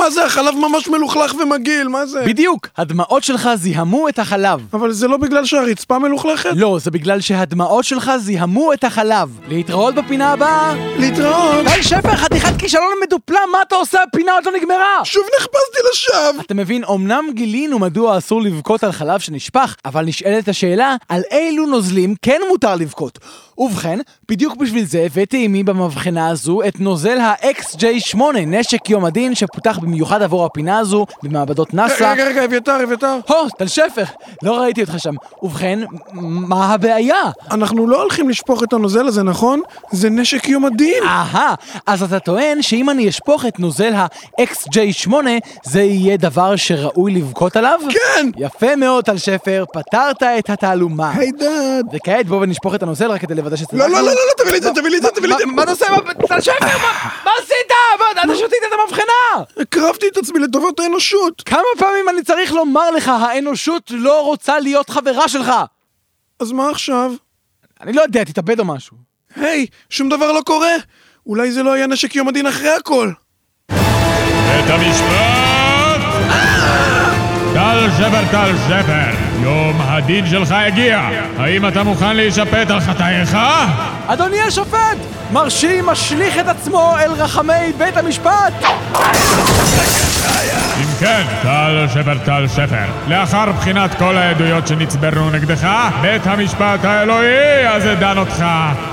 מה- 0.00 0.10
זה, 0.10 0.24
החלב 0.24 0.54
ממש 0.54 0.88
מלוכלך 0.88 1.34
ומגעיל, 1.34 1.88
מה 1.88 2.06
זה? 2.06 2.20
בדיוק, 2.26 2.66
הדמעות 2.78 3.22
שלך 3.24 3.48
זיהמו 3.54 4.08
את 4.08 4.18
החלב. 4.18 4.60
אבל 4.72 4.92
זה 4.92 5.08
לא 5.08 5.16
בגלל 5.16 5.44
שהרצפה 5.44 5.98
מלוכלכת? 5.98 6.50
לא, 6.56 6.78
זה 6.80 6.90
בגלל 6.90 7.20
שהדמעות 7.20 7.84
שלך 7.84 8.12
זיהמו 8.18 8.72
את 8.72 8.84
החלב. 8.84 9.38
להתראות 9.48 9.94
בפינה 9.94 10.32
הבאה. 10.32 10.74
להתראות. 10.98 11.64
טל 11.74 11.82
שפר, 11.82 12.16
חתיכת 12.16 12.52
כישלון 12.58 12.92
מדופלם, 13.06 13.48
מה 13.52 13.58
אתה 13.68 13.74
עושה? 13.74 13.98
הפינה 14.02 14.32
עוד 14.32 14.44
לא 14.46 14.52
נגמרה! 14.58 15.04
שוב 15.04 15.22
נחפשתי 15.40 15.78
לשווא. 15.92 16.42
אתה 16.42 16.54
מבין, 16.54 16.84
אמנם 16.84 17.24
גילינו 17.34 17.78
מדוע 17.78 18.18
אסור 18.18 18.42
לבכות 18.42 18.84
על 18.84 18.92
חלב 18.92 19.20
שנשפך, 19.20 19.74
אבל 19.84 20.04
נשאלת 20.04 20.48
השאלה, 20.48 20.96
על 21.08 21.22
אילו 21.30 21.66
נוזלים 21.66 22.14
כן 22.22 22.40
מותר 22.48 22.74
לבכות. 22.76 23.18
ובכן, 23.58 23.98
בדיוק 24.30 24.56
בשביל 24.56 24.84
זה 24.84 25.02
הבאתי 25.06 25.36
עימי 25.36 25.64
במבחנה 25.64 26.28
הזו 26.28 26.60
את 26.68 26.80
נוזל 26.80 27.18
ה-XJ8, 27.20 28.18
נשק 28.46 28.90
יום 28.90 29.04
הדין 29.04 29.34
שפותח 29.34 29.78
במיוחד 29.90 30.22
עבור 30.22 30.44
הפינה 30.44 30.78
הזו 30.78 31.06
במעבדות 31.22 31.74
נאסא. 31.74 32.12
רגע, 32.12 32.24
רגע, 32.24 32.44
אביתר, 32.44 32.84
אביתר. 32.84 33.16
הו, 33.28 33.48
טל 33.58 33.66
שפר, 33.66 34.04
לא 34.42 34.60
ראיתי 34.60 34.80
אותך 34.82 34.94
שם. 34.98 35.14
ובכן, 35.42 35.78
מה 36.12 36.66
הבעיה? 36.74 37.22
אנחנו 37.50 37.86
לא 37.86 38.02
הולכים 38.02 38.28
לשפוך 38.28 38.62
את 38.62 38.72
הנוזל 38.72 39.06
הזה, 39.06 39.22
נכון? 39.22 39.60
זה 39.92 40.10
נשק 40.10 40.48
יום 40.48 40.64
הדין. 40.64 41.02
אהה, 41.04 41.54
אז 41.86 42.02
אתה 42.02 42.18
טוען 42.18 42.62
שאם 42.62 42.90
אני 42.90 43.08
אשפוך 43.08 43.44
את 43.46 43.58
נוזל 43.58 43.92
ה-XJ8, 43.94 45.12
זה 45.64 45.82
יהיה 45.82 46.16
דבר 46.16 46.56
שראוי 46.56 47.12
לבכות 47.12 47.56
עליו? 47.56 47.80
כן! 47.90 48.26
יפה 48.36 48.76
מאוד, 48.76 49.04
טל 49.04 49.18
שפר, 49.18 49.64
פתרת 49.72 50.22
את 50.22 50.50
התעלומה. 50.50 51.10
היי 51.14 51.30
דאד. 51.32 51.86
וכעת 51.92 52.26
בוא 52.26 52.36
ונשפוך 52.42 52.74
את 52.74 52.82
הנוזל 52.82 53.10
רק 53.10 53.20
כדי 53.20 53.34
לוודא 53.34 53.56
שצדקנו. 53.56 53.78
לא, 53.78 53.88
לא, 53.88 54.00
לא, 54.00 54.06
לא, 54.06 54.12
לא, 54.12 54.32
תביא 54.42 54.52
לי 54.52 54.58
את 54.58 54.62
זה, 54.62 54.70
תביא 54.74 54.90
לי 54.90 54.96
את 54.96 55.02
זה, 55.02 55.08
תביא 55.14 55.28
לי 55.28 55.34
את 55.34 55.38
זה. 55.38 55.46
מה- 55.46 55.62
אתה 55.62 55.70
עושה? 55.70 55.86
טל 56.28 56.40
שפר, 56.40 56.54
מה- 56.60 57.30
עשית? 57.42 57.56
אתה 58.24 58.36
שתית 58.36 58.48
את 58.68 58.78
המבחנה! 58.80 59.44
הקרבתי 59.80 60.06
את 60.08 60.16
עצמי 60.16 60.38
לטובת 60.38 60.80
האנושות. 60.80 61.42
כמה 61.46 61.62
פעמים 61.78 62.08
אני 62.08 62.22
צריך 62.22 62.52
לומר 62.52 62.90
לך, 62.90 63.08
האנושות 63.08 63.90
לא 63.94 64.24
רוצה 64.24 64.60
להיות 64.60 64.90
חברה 64.90 65.28
שלך? 65.28 65.52
אז 66.40 66.52
מה 66.52 66.70
עכשיו? 66.70 67.12
אני 67.80 67.92
לא 67.92 68.02
יודע, 68.02 68.24
תתאבד 68.24 68.60
או 68.60 68.64
משהו. 68.64 68.96
היי, 69.36 69.66
שום 69.90 70.08
דבר 70.08 70.32
לא 70.32 70.40
קורה. 70.46 70.72
אולי 71.26 71.52
זה 71.52 71.62
לא 71.62 71.72
היה 71.72 71.86
נשק 71.86 72.16
יום 72.16 72.28
הדין 72.28 72.46
אחרי 72.46 72.68
הכל. 72.68 73.12
בית 73.68 74.68
המשפט! 74.68 75.40
טל 77.54 77.88
שבר 77.98 78.22
טל 78.30 78.52
שבר, 78.68 79.10
יום 79.42 79.80
הדין 79.80 80.26
שלך 80.26 80.52
הגיע. 80.52 81.08
האם 81.38 81.68
אתה 81.68 81.82
מוכן 81.82 82.16
להישפט 82.16 82.70
על 82.70 82.80
חטאיך? 82.80 83.36
אדוני 84.06 84.40
השופט! 84.40 84.96
מרשי 85.32 85.80
משליך 85.84 86.38
את 86.38 86.48
עצמו 86.48 86.94
אל 86.98 87.12
רחמי 87.12 87.72
בית 87.78 87.96
המשפט! 87.96 88.52
כן, 91.00 91.22
טל 91.42 91.86
שבר 91.94 92.18
טל 92.24 92.48
שבר, 92.48 92.84
לאחר 93.08 93.52
בחינת 93.52 93.94
כל 93.94 94.16
העדויות 94.16 94.66
שנצברנו 94.66 95.30
נגדך, 95.30 95.68
בית 96.02 96.26
המשפט 96.26 96.84
האלוהי 96.84 97.68
אז 97.68 97.82
דן 97.98 98.18
אותך 98.18 98.44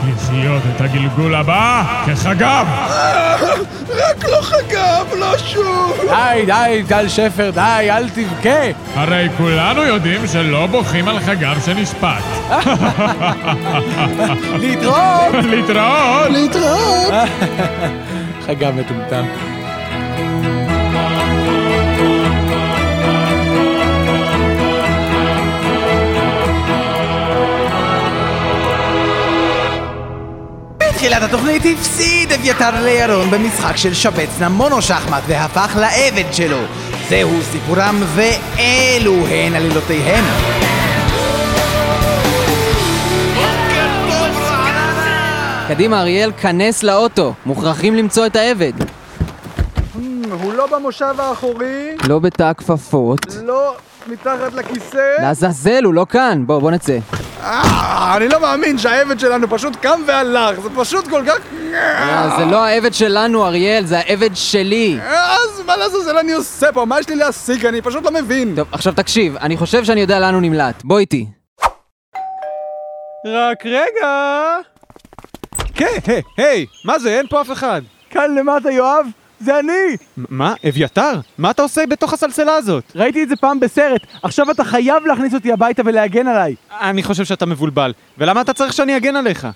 לחיות 0.07 0.61
את 0.75 0.81
הגלגול 0.81 1.35
הבא 1.35 1.83
כחגב! 2.05 2.67
רק 3.89 4.23
לא 4.23 4.41
חגב, 4.41 5.13
לא 5.19 5.37
שוב. 5.37 6.01
די, 6.07 6.45
די, 6.45 6.83
טל 6.87 7.07
שפר, 7.07 7.49
די, 7.49 7.87
אל 7.91 8.09
תבכה! 8.09 8.71
הרי 8.95 9.27
כולנו 9.37 9.83
יודעים 9.83 10.27
שלא 10.27 10.67
בוכים 10.67 11.07
על 11.07 11.19
חגב 11.19 11.61
שנשפט. 11.65 12.23
להתראות! 14.61 15.35
להתראות! 15.43 16.29
להתראות. 16.29 17.13
חגב 18.47 18.73
מטומטם. 18.75 19.25
בתחילת 31.07 31.29
התוכנית 31.29 31.63
הפסיד 31.73 32.31
אביתר 32.31 32.83
לירון 32.83 33.31
במשחק 33.31 33.77
של 33.77 33.93
שבץ 33.93 34.29
מונו 34.49 34.81
שחמט 34.81 35.23
והפך 35.27 35.77
לעבד 35.79 36.33
שלו. 36.33 36.57
זהו 37.09 37.29
סיפורם 37.51 38.03
ואלו 38.15 39.27
הן 39.27 39.55
עלילותיהם. 39.55 40.23
קדימה, 45.67 46.01
אריאל, 46.01 46.31
כנס 46.41 46.83
לאוטו. 46.83 47.33
מוכרחים 47.45 47.95
למצוא 47.95 48.25
את 48.25 48.35
העבד. 48.35 48.73
הוא 50.29 50.53
לא 50.53 50.67
במושב 50.67 51.15
האחורי, 51.17 51.95
לא 52.07 52.19
בתא 52.19 52.43
הכפפות. 52.43 53.25
לא 53.43 53.75
מתחת 54.07 54.53
לכיסא. 54.53 55.21
לעזאזל, 55.21 55.83
הוא 55.83 55.93
לא 55.93 56.05
כאן. 56.09 56.43
בוא, 56.45 56.59
בוא 56.59 56.71
נצא. 56.71 56.97
אה, 57.47 58.17
אני 58.17 58.27
לא 58.27 58.41
מאמין 58.41 58.77
שהעבד 58.77 59.19
שלנו 59.19 59.49
פשוט 59.49 59.75
קם 59.75 60.01
והלך, 60.07 60.59
זה 60.59 60.69
פשוט 60.75 61.07
כל 61.07 61.23
כך... 61.27 61.37
אה, 61.73 62.29
זה 62.37 62.45
לא 62.45 62.65
העבד 62.65 62.93
שלנו, 62.93 63.45
אריאל, 63.45 63.85
זה 63.85 63.99
העבד 63.99 64.29
שלי. 64.33 64.99
אז 65.09 65.61
מה 65.65 65.77
לעזאזל 65.77 66.17
אני 66.17 66.33
עושה 66.33 66.71
פה? 66.71 66.85
מה 66.85 66.99
יש 66.99 67.09
לי 67.09 67.15
להשיג? 67.15 67.65
אני 67.65 67.81
פשוט 67.81 68.03
לא 68.03 68.11
מבין. 68.11 68.55
טוב, 68.55 68.67
עכשיו 68.71 68.93
תקשיב, 68.93 69.37
אני 69.37 69.57
חושב 69.57 69.83
שאני 69.83 70.01
יודע 70.01 70.19
לאן 70.19 70.33
הוא 70.33 70.41
נמלט. 70.41 70.83
בוא 70.83 70.99
איתי. 70.99 71.25
רק 73.25 73.65
רגע! 73.65 74.57
כן, 75.75 75.85
היי, 76.07 76.21
היי, 76.37 76.65
מה 76.85 76.99
זה? 76.99 77.17
אין 77.17 77.27
פה 77.27 77.41
אף 77.41 77.51
אחד. 77.51 77.81
כאן 78.09 78.35
למטה, 78.35 78.71
יואב, 78.71 79.05
זה 79.39 79.59
אני! 79.59 79.97
מה? 80.17 80.53
אביתר? 80.69 81.13
מה 81.37 81.51
אתה 81.51 81.61
עושה 81.61 81.85
בתוך 81.89 82.13
הסלסלה 82.13 82.55
הזאת? 82.55 82.83
ראיתי 82.95 83.23
את 83.23 83.29
זה 83.29 83.35
פעם 83.35 83.59
בסרט, 83.59 84.01
עכשיו 84.23 84.51
אתה 84.51 84.63
חייב 84.63 85.05
להכניס 85.05 85.33
אותי 85.33 85.51
הביתה 85.51 85.81
ולהגן 85.85 86.27
עליי. 86.27 86.55
אני 86.81 87.03
חושב 87.03 87.25
שאתה 87.25 87.45
מבולבל. 87.45 87.93
ולמה 88.17 88.41
אתה 88.41 88.53
צריך 88.53 88.73
שאני 88.73 88.97
אגן 88.97 89.15
עליך? 89.15 89.47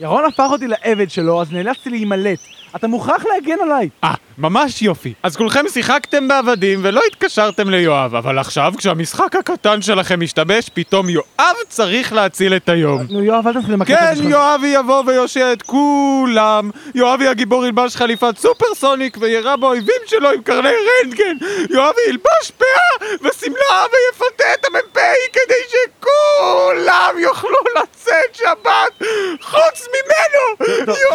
ירון 0.00 0.24
הפך 0.24 0.46
אותי 0.50 0.66
לעבד 0.66 1.10
שלו, 1.10 1.40
אז 1.40 1.52
נאלצתי 1.52 1.90
להימלט. 1.90 2.38
אתה 2.76 2.88
מוכרח 2.88 3.24
להגן 3.34 3.62
עליי. 3.62 3.88
אה, 4.04 4.14
ממש 4.38 4.82
יופי. 4.82 5.14
אז 5.22 5.36
כולכם 5.36 5.64
שיחקתם 5.72 6.28
בעבדים 6.28 6.80
ולא 6.82 7.00
התקשרתם 7.06 7.70
ליואב, 7.70 8.14
אבל 8.14 8.38
עכשיו 8.38 8.72
כשהמשחק 8.78 9.36
הקטן 9.36 9.82
שלכם 9.82 10.20
משתבש, 10.20 10.68
פתאום 10.74 11.08
יואב 11.08 11.56
צריך 11.68 12.12
להציל 12.12 12.56
את 12.56 12.68
היום. 12.68 13.02
נו 13.10 13.22
יואב, 13.22 13.46
אל 13.46 13.52
תתחיל 13.52 13.74
למקד 13.74 13.94
כן, 13.94 14.12
את 14.12 14.16
זה. 14.16 14.24
יואבי 14.24 14.66
יבוא 14.66 15.02
ויושיע 15.06 15.52
את 15.52 15.62
כולם. 15.62 16.70
יואבי 16.94 17.28
הגיבור 17.28 17.66
ילבש 17.66 17.96
חליפת 17.96 18.38
סופרסוניק 18.38 19.16
וירה 19.20 19.56
באויבים 19.56 20.02
שלו 20.06 20.30
עם 20.30 20.42
קרני 20.42 20.68
רנטגן. 20.68 21.46
יואבי 21.70 22.00
ילבש 22.08 22.50
פאה 22.58 23.08
ושמלה 23.22 23.84
ויפתה 23.92 24.44
את 24.54 24.64
המ"פ 24.64 24.98
כדי 25.32 25.54
שכולם 25.68 26.49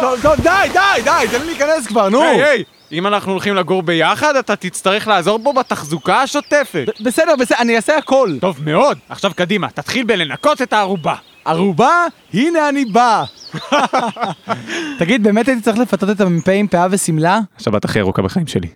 טוב, 0.00 0.22
טוב, 0.22 0.36
די, 0.44 0.68
די, 0.72 1.02
די, 1.04 1.26
תן 1.30 1.40
לי 1.40 1.46
להיכנס 1.46 1.86
כבר, 1.86 2.08
נו. 2.08 2.22
היי, 2.22 2.44
היי, 2.44 2.64
אם 2.92 3.06
אנחנו 3.06 3.32
הולכים 3.32 3.54
לגור 3.54 3.82
ביחד, 3.82 4.36
אתה 4.36 4.56
תצטרך 4.56 5.08
לעזור 5.08 5.40
פה 5.44 5.52
בתחזוקה 5.52 6.22
השוטפת. 6.22 6.86
בסדר, 7.00 7.36
בסדר, 7.36 7.58
אני 7.58 7.76
אעשה 7.76 7.96
הכל. 7.96 8.30
טוב 8.40 8.56
מאוד. 8.64 8.98
עכשיו 9.08 9.30
קדימה, 9.36 9.70
תתחיל 9.70 10.04
בלנקות 10.04 10.62
את 10.62 10.72
הערובה. 10.72 11.14
ערובה? 11.44 12.06
הנה 12.34 12.68
אני 12.68 12.84
בא. 12.84 13.24
תגיד, 14.98 15.22
באמת 15.22 15.48
הייתי 15.48 15.62
צריך 15.62 15.78
לפתות 15.78 16.10
את 16.10 16.20
המ"פ 16.20 16.48
עם 16.48 16.66
פאה 16.68 16.86
ושמלה? 16.90 17.40
שבת 17.58 17.84
הכי 17.84 18.00
ארוכה 18.00 18.22
בחיים 18.22 18.46
שלי. 18.46 18.68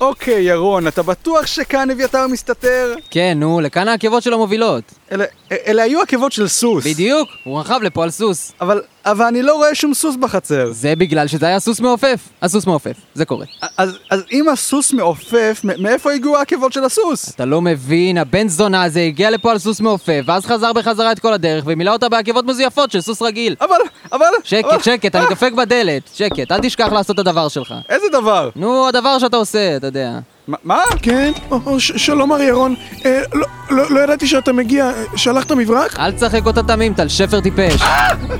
אוקיי, 0.00 0.42
ירון, 0.42 0.88
אתה 0.88 1.02
בטוח 1.02 1.46
שכאן 1.46 1.90
אביתר 1.90 2.26
מסתתר? 2.26 2.94
כן, 3.10 3.36
נו, 3.40 3.60
לכאן 3.60 3.88
העקבות 3.88 4.22
שלו 4.22 4.38
מובילות. 4.38 4.84
אלה, 5.12 5.24
אלה 5.66 5.82
היו 5.82 6.02
עקבות 6.02 6.32
של 6.32 6.48
סוס. 6.48 6.86
בדיוק, 6.86 7.28
הוא 7.44 7.60
רכב 7.60 7.80
לפה 7.82 8.04
על 8.04 8.10
סוס. 8.10 8.52
אבל, 8.60 8.80
אבל 9.06 9.26
אני 9.26 9.42
לא 9.42 9.54
רואה 9.54 9.74
שום 9.74 9.94
סוס 9.94 10.16
בחצר. 10.16 10.72
זה 10.72 10.96
בגלל 10.96 11.26
שזה 11.26 11.46
היה 11.46 11.60
סוס 11.60 11.80
מעופף. 11.80 12.20
הסוס 12.42 12.66
מעופף, 12.66 12.96
זה 13.14 13.24
קורה. 13.24 13.46
אז, 13.76 13.98
אז 14.10 14.22
אם 14.32 14.48
הסוס 14.48 14.92
מעופף, 14.92 15.60
מאיפה 15.78 16.12
הגיעו 16.12 16.36
העקבות 16.36 16.72
של 16.72 16.84
הסוס? 16.84 17.30
אתה 17.34 17.44
לא 17.44 17.60
מבין, 17.60 18.18
הבן 18.18 18.48
זונה 18.48 18.82
הזה 18.82 19.00
הגיע 19.00 19.30
לפה 19.30 19.50
על 19.50 19.58
סוס 19.58 19.80
מעופף, 19.80 20.22
ואז 20.26 20.46
חזר 20.46 20.72
בחזרה 20.72 21.12
את 21.12 21.18
כל 21.18 21.32
הדרך, 21.32 21.64
ומילא 21.66 21.92
אותה 21.92 22.08
בעקבות 22.08 22.44
מזויפות 22.44 22.90
של 22.90 23.00
סוס 23.00 23.22
רגיל. 23.22 23.56
אבל, 23.60 23.76
אבל... 24.12 24.26
שקט, 24.44 24.84
שקט, 24.84 25.16
אני 25.16 25.26
דופק 25.28 25.52
בדלת. 25.52 26.10
שקט, 26.14 26.52
אל 26.52 26.58
תשכח 26.62 26.92
לעשות 26.92 27.14
את 27.14 27.18
הדבר 27.18 27.48
שלך. 27.48 27.74
איזה 27.88 28.06
דבר? 28.12 28.50
נו, 28.56 28.88
הדבר 28.88 29.18
שאתה 29.18 29.36
עושה, 29.36 29.76
אתה 29.76 29.86
יודע. 29.86 30.10
מה-? 30.48 30.82
כן, 31.02 31.32
שלום 31.78 32.28
מר 32.28 32.42
ירון. 32.42 32.74
אה, 33.06 33.20
לא, 33.34 33.46
לא, 33.70 33.90
לא 33.90 34.00
ידעתי 34.00 34.26
שאתה 34.26 34.52
מגיע. 34.52 34.84
אה, 34.84 35.04
שלחת 35.16 35.52
מברק? 35.52 35.98
אל 35.98 36.12
תשחק 36.12 36.46
אותה 36.46 36.62
תמים, 36.62 36.94
טל 36.94 37.08
שפר 37.08 37.40
טיפש. 37.40 37.82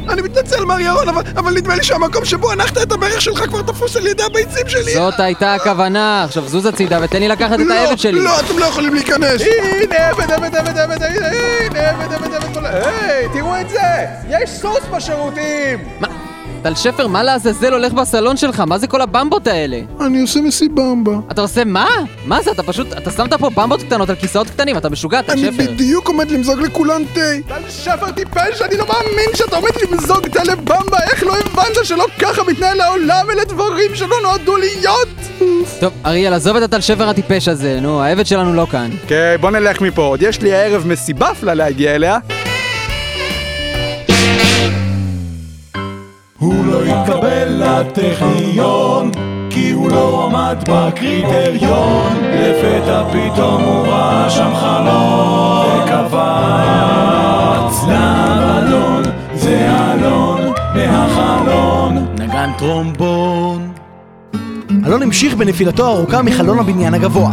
אני 0.08 0.22
מתנצל 0.22 0.64
מר 0.64 0.80
ירון, 0.80 1.08
אבל, 1.08 1.54
נדמה 1.54 1.76
לי 1.76 1.84
שהמקום 1.84 2.24
שבו 2.24 2.52
הנחת 2.52 2.78
את 2.82 2.92
הברך 2.92 3.22
שלך 3.22 3.44
כבר 3.48 3.62
תפוס 3.62 3.96
על 3.96 4.06
ידי 4.06 4.22
הביצים 4.22 4.68
שלי. 4.68 4.94
זאת 4.94 5.20
הייתה 5.20 5.54
הכוונה. 5.54 6.24
עכשיו 6.24 6.48
זוז 6.48 6.66
הצידה 6.66 6.98
ותן 7.02 7.18
לי 7.18 7.28
לקחת 7.28 7.60
את 7.60 7.66
לא, 7.66 7.74
העבד 7.74 7.98
שלי. 7.98 8.20
לא, 8.20 8.40
אתם 8.40 8.58
לא 8.58 8.64
יכולים 8.64 8.94
להיכנס. 8.94 9.40
הנה 9.40 10.08
עבד, 10.08 10.30
עבד, 10.30 10.56
עבד, 10.56 10.78
עבד, 10.78 11.02
הנה 11.02 11.90
עבד, 11.90 12.12
עבד, 12.12 12.34
עבד, 12.34 12.64
היי, 12.64 13.28
תראו 13.32 13.60
את 13.60 13.70
זה! 13.70 14.06
יש 14.28 14.50
סוס 14.50 14.80
בשירותים! 14.92 15.78
מה? 16.00 16.27
טל 16.62 16.74
שפר, 16.74 17.06
מה 17.06 17.22
לעזאזל 17.22 17.72
הולך 17.72 17.92
בסלון 17.92 18.36
שלך? 18.36 18.60
מה 18.60 18.78
זה 18.78 18.86
כל 18.86 19.00
הבמבות 19.00 19.46
האלה? 19.46 19.80
אני 20.00 20.20
עושה 20.20 20.40
מסיבמבה. 20.40 21.12
אתה 21.30 21.40
עושה 21.40 21.64
מה? 21.64 21.86
מה 22.24 22.42
זה? 22.42 22.50
אתה 22.50 22.62
פשוט... 22.62 22.92
אתה 22.92 23.10
שמת 23.10 23.34
פה 23.34 23.50
במבות 23.50 23.82
קטנות 23.82 24.10
על 24.10 24.16
כיסאות 24.16 24.50
קטנים, 24.50 24.76
אתה 24.76 24.88
משוגע, 24.88 25.22
טל 25.22 25.32
אני 25.32 25.40
שפר. 25.42 25.72
בדיוק 25.72 26.08
עומד 26.08 26.30
למזוג 26.30 26.60
לכולן 26.60 27.02
תה. 27.14 27.20
טל 27.48 27.62
שפר 27.70 28.10
טיפש, 28.10 28.62
אני 28.62 28.76
לא 28.76 28.86
מאמין 28.86 29.30
שאתה 29.34 29.56
עומד 29.56 29.70
למזוג 29.82 30.28
תה 30.28 30.44
לבמבה! 30.44 30.98
איך 31.12 31.22
לא 31.24 31.34
הבנת 31.38 31.84
שלא 31.84 32.06
ככה 32.18 32.42
מתנהל 32.48 32.80
העולם? 32.80 33.26
אלה 33.30 33.44
דברים 33.44 33.94
שלא 33.94 34.16
נועדו 34.22 34.56
להיות! 34.56 35.08
טוב, 35.80 35.92
אריאל, 36.06 36.32
עזוב 36.34 36.56
את 36.56 36.62
הטל 36.62 36.80
שפר 36.80 37.08
הטיפש 37.08 37.48
הזה, 37.48 37.78
נו, 37.80 38.02
העבד 38.02 38.26
שלנו 38.26 38.54
לא 38.54 38.66
כאן. 38.70 38.90
אוקיי, 39.02 39.38
בוא 39.38 39.50
נלך 39.50 39.80
מפה. 39.80 40.02
עוד 40.02 40.22
יש 40.22 40.40
לי 40.40 40.54
הערב 40.54 40.86
מסיבה 40.86 41.30
אפלה 41.30 41.54
להגיע 41.54 41.94
אליה. 41.94 42.18
הוא 46.38 46.64
לא 46.64 46.82
התקבל 46.84 47.48
לטכניון, 47.48 49.10
כי 49.50 49.70
הוא 49.70 49.90
לא 49.90 50.26
עמד 50.26 50.56
בקריטריון. 50.68 52.12
לפתע 52.22 53.02
פתאום 53.12 53.62
הוא 53.62 53.86
ראה 53.86 54.30
שם 54.30 54.50
חלון, 54.54 55.82
וקפץ 55.82 57.84
לבלון, 57.88 59.02
זה 59.34 59.70
אלון 59.92 60.40
מהחלון. 60.74 62.06
נגן 62.18 62.50
טרומבון. 62.58 63.72
אלון 64.86 65.02
המשיך 65.02 65.34
בנפילתו 65.34 65.86
הארוכה 65.86 66.22
מחלון 66.22 66.58
הבניין 66.58 66.94
הגבוה. 66.94 67.30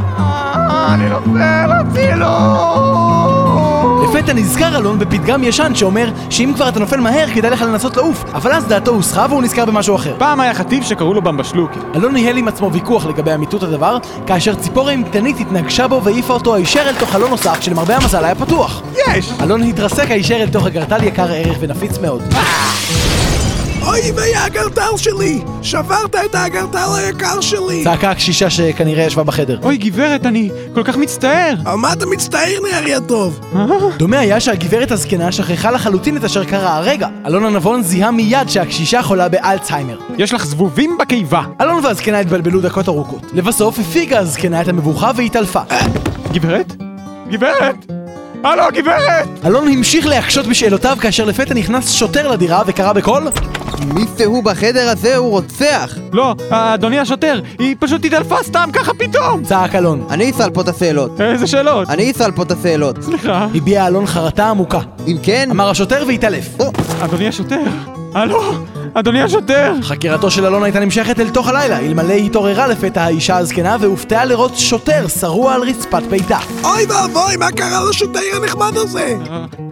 אני 0.94 1.14
רוצה 1.14 1.66
להצילו! 1.68 3.75
לפתע 4.06 4.34
נזכר 4.34 4.78
אלון 4.78 5.00
בפתגם 5.00 5.44
ישן 5.44 5.76
שאומר 5.76 6.10
שאם 6.30 6.52
כבר 6.56 6.70
אתה 6.70 6.80
נופל 6.80 7.00
מהר 7.00 7.28
כדאי 7.28 7.52
לך 7.52 7.62
לנסות 7.62 7.98
לעוף, 7.98 8.24
אבל 8.34 8.52
אז 8.52 8.66
דעתו 8.68 8.92
הוסחה 8.92 9.26
והוא 9.30 9.44
נזכר 9.44 9.66
במשהו 9.66 9.96
אחר. 9.96 10.16
פעם 10.18 10.40
היה 10.40 10.54
חטיב 10.54 10.84
שקראו 10.84 11.14
לו 11.14 11.22
במבשלוקי. 11.22 11.80
אלון 11.96 12.14
ניהל 12.14 12.38
עם 12.38 12.48
עצמו 12.48 12.72
ויכוח 12.72 13.06
לגבי 13.06 13.34
אמיתות 13.34 13.64
הדבר, 13.64 13.98
כאשר 14.28 14.56
ציפור 14.56 14.90
אימתנית 14.90 15.40
התנגשה 15.40 15.88
בו 15.88 16.04
והעיפה 16.04 16.34
אותו 16.34 16.56
הישר 16.56 16.82
אל 16.82 16.96
תוך 16.96 17.12
חלון 17.12 17.30
נוסף 17.30 17.62
שלמרבה 17.62 17.96
המזל 17.96 18.26
היה 18.26 18.36
פתוח. 18.36 18.82
יש! 19.08 19.32
אלון 19.42 19.64
התרסק 19.64 20.12
הישר 20.12 20.36
אל 20.36 20.50
תוך 20.50 20.68
אגרטל 20.68 21.04
יקר 21.04 21.32
ערך 21.32 21.58
ונפיץ 21.60 21.98
מאוד. 21.98 22.22
אוי 23.86 24.12
ויי 24.16 24.36
האגרטל 24.36 24.98
שלי! 24.98 25.42
שברת 25.62 26.16
את 26.16 26.36
האגרטל 26.36 26.90
היקר 26.96 27.42
שלי! 27.42 27.84
צעקה 27.84 28.12
הקשישה 28.12 28.50
שכנראה 28.50 29.04
ישבה 29.04 29.24
בחדר. 29.24 29.60
אוי, 29.64 29.78
גברת, 29.78 30.26
אני 30.26 30.50
כל 30.74 30.84
כך 30.84 30.98
מצטער. 30.98 31.54
על 31.66 31.76
מה 31.76 31.94
אתה 31.94 32.06
מצטער 32.06 32.60
נערי 32.72 32.96
הטוב? 32.96 33.40
דומה 33.98 34.20
היה 34.20 34.40
שהגברת 34.40 34.92
הזקנה 34.92 35.32
שכחה 35.32 35.72
לחלוטין 35.72 36.18
את 36.18 36.24
אשר 36.24 36.44
קרה 36.44 36.78
הרגע. 36.78 37.08
אלון 37.26 37.46
הנבון 37.46 37.84
זיהה 37.84 38.12
מיד 38.12 38.50
שהקשישה 38.50 39.02
חולה 39.04 39.30
באלצהיימר. 39.30 39.98
יש 40.18 40.34
לך 40.34 40.46
זבובים 40.46 40.98
בקיבה. 41.00 41.44
אלון 41.62 41.86
והזקנה 41.86 42.20
התבלבלו 42.20 42.62
דקות 42.62 42.88
ארוכות. 42.88 43.22
לבסוף 43.34 43.80
הפיגה 43.80 44.20
הזקנה 44.20 44.62
את 44.62 44.68
המבוכה 44.68 45.12
והתעלפה. 45.16 45.62
גברת? 46.34 46.76
גברת! 47.30 47.76
הלו, 48.44 48.64
גברת! 48.74 49.28
אלון 49.46 49.68
המשיך 49.68 50.08
להקשות 50.08 50.48
בשאלותיו 50.48 50.98
כאשר 51.02 51.26
לפתע 51.26 51.54
נכנס 51.54 51.92
שוטר 51.92 52.28
לדירה 52.28 52.64
וקרא 52.68 52.94
בקול 52.94 53.28
מי 53.94 54.06
שהוא 54.18 54.44
בחדר 54.44 54.90
הזה 54.90 55.16
הוא 55.16 55.30
רוצח! 55.30 55.98
לא, 56.12 56.36
אדוני 56.50 57.00
השוטר, 57.00 57.40
היא 57.60 57.76
פשוט 57.80 58.06
התעלפה 58.06 58.36
סתם 58.44 58.70
ככה 58.74 58.94
פתאום! 58.94 59.44
צעק 59.44 59.76
אלון. 59.76 60.08
אני 60.10 60.32
אסל 60.32 60.50
פה 60.50 60.62
את 60.62 60.68
השאלות. 60.68 61.22
איזה 61.22 61.48
שאלות? 61.48 61.90
אני 61.90 62.12
אסל 62.12 62.32
פה 62.32 62.44
את 62.44 62.52
השאלות. 62.52 63.02
סליחה. 63.02 63.48
הביע 63.56 63.88
אלון 63.88 64.06
חרטה 64.06 64.50
עמוקה. 64.50 64.80
אם 65.08 65.18
כן... 65.24 65.48
אמר 65.52 65.70
השוטר 65.70 66.04
והתעלף. 66.08 66.58
אדוני 67.02 67.28
השוטר! 67.28 67.64
הלו! 68.14 68.42
אדוני 68.98 69.22
השוטר! 69.22 69.74
חקירתו 69.82 70.32
של 70.32 70.46
אלון 70.46 70.64
הייתה 70.64 70.80
נמשכת 70.80 71.20
אל 71.20 71.30
תוך 71.30 71.48
הלילה, 71.48 71.80
אלמלא 71.80 72.14
התעוררה 72.14 72.68
לפתע 72.68 73.04
האישה 73.04 73.38
הזקנה 73.38 73.78
והופתעה 73.80 74.26
לראות 74.26 74.58
שוטר 74.58 75.08
שרוע 75.08 75.54
על 75.54 75.62
רצפת 75.62 76.04
ביתה. 76.10 76.38
אוי 76.64 76.86
ואבוי, 76.86 77.38
מה 77.38 77.52
קרה 77.52 77.90
לשוטר 77.90 78.20
הנחמד 78.36 78.72
הזה? 78.76 79.16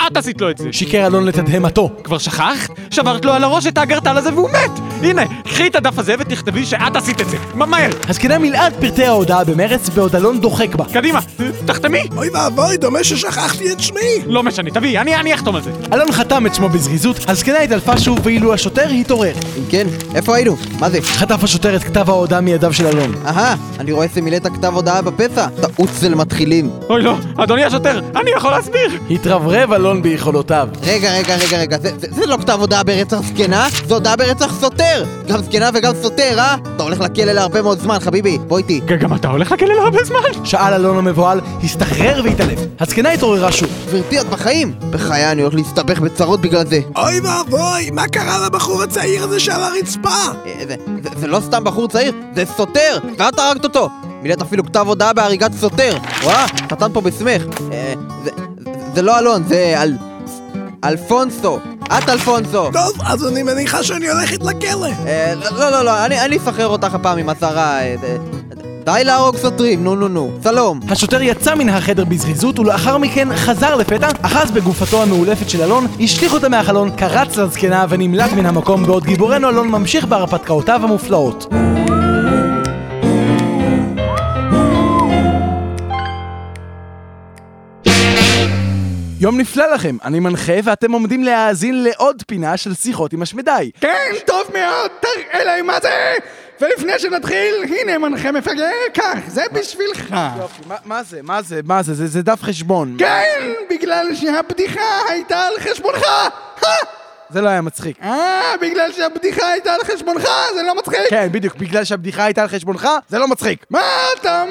את 0.08 0.18
עשית 0.18 0.42
לו 0.42 0.50
את 0.50 0.58
זה! 0.58 0.70
שיקר 0.72 1.08
אלון 1.08 1.26
לתדהמתו. 1.26 1.90
כבר 2.04 2.18
שכחת? 2.18 2.70
שברת 2.92 3.26
לו 3.26 3.34
על 3.34 3.44
הראש 3.44 3.68
את 3.68 3.78
האגרטל 3.78 4.18
הזה 4.18 4.34
והוא 4.34 4.50
מת! 4.50 4.72
הנה, 5.02 5.24
קחי 5.44 5.68
את 5.68 5.76
הדף 5.76 6.00
הזה 6.00 6.16
ותכתבי 6.20 6.66
שאת 6.66 6.96
עשית 6.96 7.22
את 7.22 7.30
זה! 7.30 7.38
מה 7.54 7.66
מהר! 7.66 7.90
הזקנה 8.10 8.40
מילאה 8.40 8.68
את 8.68 8.74
פרטי 8.80 9.06
ההודעה 9.06 9.44
במרץ 9.44 9.90
בעוד 9.90 10.16
אלון 10.16 10.40
דוחק 10.40 10.76
בה. 10.76 10.86
קדימה, 10.94 11.20
תחתמי! 11.66 12.04
אוי 12.18 12.30
ואבוי, 12.30 12.78
דומה 12.78 13.04
ששכחתי 13.04 13.72
את 13.72 13.80
שמי! 13.80 14.00
לא 14.26 14.44
משנה, 14.44 14.70
תביאי, 14.70 14.98
אני, 14.98 15.16
אני 15.16 15.34
אחתום 15.34 15.56
על 15.56 15.62
זה! 15.62 15.72
אלון 15.94 16.12
חתם 16.12 16.46
את 16.46 16.56
שמו 16.56 16.70
בזריזות, 16.70 17.18
הזקנה 17.28 17.60
התעלפה 17.60 17.98
שוב 17.98 18.20
ואילו 18.24 18.54
השוטר 18.54 18.90
התעורר. 18.90 19.13
אם 19.22 19.64
כן, 19.70 19.88
איפה 20.16 20.36
היינו? 20.36 20.56
מה 20.80 20.90
זה? 20.90 21.02
חטף 21.02 21.44
השוטר 21.44 21.76
את 21.76 21.84
כתב 21.84 22.10
ההודעה 22.10 22.42
מידיו 22.42 22.74
של 22.74 22.88
אלון. 22.88 23.16
אהה, 23.26 23.56
אני 23.80 23.92
רואה 23.92 24.08
שמילאת 24.16 24.48
כתב 24.48 24.74
הודעה 24.74 25.02
בפסע. 25.02 25.48
טעות 25.62 25.90
של 26.02 26.16
מתחילים. 26.16 26.70
אוי 26.90 27.02
לא, 27.02 27.16
אדוני 27.38 27.64
השוטר, 27.64 28.00
אני 28.16 28.32
יכול 28.32 28.52
להסביר! 28.52 28.90
התרברב 29.12 29.74
אלון 29.74 30.02
ביכולותיו. 30.02 30.68
רגע, 30.84 31.14
רגע, 31.14 31.36
רגע, 31.36 31.58
רגע, 31.58 31.78
זה, 31.80 31.92
זה, 31.98 32.08
זה 32.12 32.26
לא 32.26 32.38
כתב 32.38 32.58
הודעה 32.60 32.84
ברצח 32.84 33.18
זקנה, 33.22 33.68
זה 33.88 33.94
הודעה 33.94 34.16
ברצח 34.16 34.54
סותר! 34.60 35.06
גם 35.28 35.42
זקנה 35.44 35.70
וגם 35.74 35.94
סותר, 36.02 36.40
אה? 36.40 36.56
אתה 36.76 36.84
הולך 36.84 37.00
לכלא 37.00 37.32
להרבה 37.32 37.62
מאוד 37.62 37.80
זמן, 37.80 38.00
חביבי, 38.00 38.38
בוא 38.48 38.58
איתי. 38.58 38.82
גם 39.00 39.14
אתה 39.14 39.28
הולך 39.28 39.52
לכלא 39.52 39.76
להרבה 39.76 40.04
זמן? 40.04 40.46
שאל 40.46 40.74
אלון 40.74 40.98
המבוהל, 40.98 41.42
הסתחרר 41.64 42.22
והתעלף. 42.24 42.60
הזקנה 42.80 43.12
התעוררה 43.12 43.52
שוב. 43.52 43.70
גברתי, 43.86 44.22
את 44.22 44.26
בחיים? 44.26 44.74
בחיי 44.90 45.32
אני 45.32 45.42
הולך 45.42 45.54
להסתבך 45.56 46.00
בצרות 46.00 46.42
בגלל 46.42 46.66
זה. 46.66 46.80
אוי 46.96 47.20
ואבוי, 47.20 47.90
מה 47.92 48.08
קרה 48.08 48.46
לבחור 48.46 48.84
הצעיר 48.84 49.24
הזה 49.24 49.40
שעל 49.40 49.64
הרצפה? 49.64 50.10
אה, 50.10 50.66
זה, 50.68 50.76
זה, 51.04 51.10
זה 51.16 51.28
לא 51.28 51.40
סתם 51.40 51.64
בחור 51.64 51.88
צעיר, 51.88 52.14
זה 52.36 52.44
סותר! 52.58 52.98
ואת 53.18 53.40
הרגת 53.40 53.64
אותו! 53.64 53.90
מילאת 54.22 54.42
אפילו 54.42 54.64
כתב 54.64 54.86
הודעה 54.88 55.14
בהריגת 55.14 55.54
סותר! 55.54 55.98
וואה, 56.24 56.46
חתן 56.48 56.94
פה 56.94 57.02
בסמך. 57.02 57.42
אה, 57.72 57.94
זה, 58.24 58.32
זה 58.96 59.02
לא 59.02 59.20
אלון, 59.20 59.44
זה 59.48 59.76
אל... 59.78 59.98
אלפונסו! 60.84 61.60
את 61.86 62.10
אלפונסו! 62.10 62.72
טוב, 62.72 63.02
אז 63.06 63.28
אני 63.28 63.44
מניחה 63.44 63.84
שאני 63.84 64.10
הולכת 64.10 64.44
לכלא. 64.44 64.88
אה, 65.08 65.34
לא, 65.36 65.72
לא, 65.72 65.86
לא, 65.86 66.06
אני, 66.06 66.38
אסחרר 66.38 66.68
אותך 66.68 66.94
הפעם 66.94 67.18
עם. 67.18 67.30
אה, 67.30 67.36
אה, 67.44 67.96
די 68.86 69.02
להרוג 69.04 69.38
סותרים, 69.38 69.84
נו 69.84 69.96
נו 69.96 70.08
נו. 70.08 70.32
שלום. 70.44 70.80
השוטר 70.90 71.22
יצא 71.22 71.56
מן 71.56 71.70
החדר 71.70 72.06
בזריזות 72.06 72.60
ולאחר 72.60 72.98
מכן 72.98 73.36
חזר 73.36 73.76
לפתע, 73.76 74.08
אחז 74.22 74.52
בגופתו 74.52 75.04
המאולפת 75.04 75.50
של 75.50 75.62
אלון, 75.62 75.88
השליך 76.00 76.34
אותה 76.34 76.50
מהחלון, 76.50 76.92
קרץ 76.96 77.38
לזקנה 77.38 77.86
ונמלט 77.90 78.32
מן 78.32 78.46
המקום 78.46 78.84
בעוד 78.86 79.04
גיבורנו 79.06 79.50
אלון 79.50 79.68
ממשיך 79.68 80.06
בהרפתקאותיו 80.06 80.82
המופלאות. 80.84 81.46
יום 89.20 89.38
נפלא 89.38 89.74
לכם, 89.74 89.98
אני 90.04 90.20
מנחה 90.20 90.54
ואתם 90.64 90.92
עומדים 90.92 91.24
להאזין 91.24 91.84
לעוד 91.84 92.24
פינה 92.28 92.58
של 92.58 92.74
שיחות 92.74 93.14
עם 93.14 93.22
השמדי. 93.22 93.72
כן, 93.82 94.12
טוב 94.26 94.42
מאוד, 94.54 94.92
תראה 95.00 95.44
להם 95.44 95.68
מה 95.68 95.80
זה! 95.82 95.90
ולפני 96.64 97.00
שנתחיל, 97.00 97.56
הנה 97.80 97.98
מנחה 97.98 98.32
מפגר, 98.32 98.70
קח, 98.94 99.18
זה 99.28 99.44
בשבילך. 99.54 100.16
יופי, 100.40 100.62
מה- 100.68 100.76
מה 100.86 101.04
זה? 101.04 101.20
מה 101.24 101.42
זה? 101.42 101.60
מה 101.64 101.84
זה? 101.84 101.94
זה- 101.94 102.08
זה 102.08 102.22
דף 102.22 102.44
חשבון. 102.44 102.96
כן, 103.00 103.40
בגלל 103.70 104.08
שהבדיחה 104.16 104.82
הייתה 105.10 105.40
על 105.48 105.54
חשבונך! 105.60 106.06
זה 107.30 107.42
לא 107.42 107.50
היה 107.50 107.62
מצחיק. 107.62 107.98
אה, 108.04 108.54
בגלל 108.62 108.92
שהבדיחה 108.92 109.48
הייתה 109.52 109.74
על 109.74 109.80
חשבונך, 109.84 110.28
זה 110.54 110.64
לא 110.64 110.76
מצחיק? 110.76 110.98
כן, 111.10 111.28
בדיוק, 111.32 111.56
בגלל 111.56 111.84
שהבדיחה 111.84 112.24
הייתה 112.26 112.42
על 112.42 112.48
חשבונך, 112.48 112.90
זה 113.10 113.20
לא 113.20 113.28
מצחיק. 113.28 113.66
מה 113.70 113.82
אתה... 114.20 114.44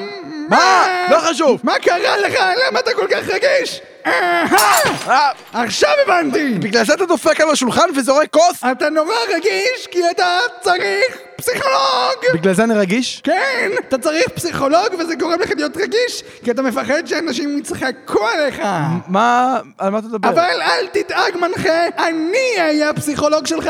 מה? 0.49 0.87
לא 1.11 1.19
חשוב. 1.19 1.61
מה 1.63 1.73
קרה 1.81 2.17
לך? 2.17 2.33
למה 2.67 2.79
אתה 2.79 2.93
כל 2.93 3.07
כך 3.11 3.29
רגיש? 3.29 3.81
אהה! 4.05 4.45
אה, 5.07 5.31
עכשיו 5.53 5.89
הבנתי! 6.05 6.53
בגלל 6.59 6.85
זה 6.85 6.93
אתה 6.93 7.05
דופק 7.05 7.41
על 7.41 7.49
השולחן 7.49 7.89
וזורק 7.95 8.29
כוס? 8.31 8.63
אתה 8.71 8.89
נורא 8.89 9.15
רגיש 9.35 9.87
כי 9.91 9.99
אתה 10.11 10.39
צריך 10.61 11.17
פסיכולוג! 11.43 12.33
בגלל 12.33 12.53
זה 12.53 12.63
אני 12.63 12.73
רגיש? 12.73 13.21
כן, 13.23 13.71
אתה 13.87 13.97
צריך 13.97 14.29
פסיכולוג 14.29 14.87
וזה 14.99 15.15
גורם 15.15 15.39
לך 15.39 15.49
להיות 15.55 15.77
רגיש 15.77 16.23
כי 16.43 16.51
אתה 16.51 16.61
מפחד 16.61 17.05
שאנשים 17.05 17.57
יצחקו 17.57 18.27
עליך 18.27 18.61
מה... 19.07 19.59
על 19.77 19.89
מה 19.89 19.99
אתה 19.99 20.07
מדבר? 20.07 20.29
אבל 20.29 20.61
אל 20.61 20.87
תדאג 20.87 21.37
מנחה, 21.41 21.87
אני 21.97 22.47
אהיה 22.57 22.89
הפסיכולוג 22.89 23.45
שלך 23.45 23.69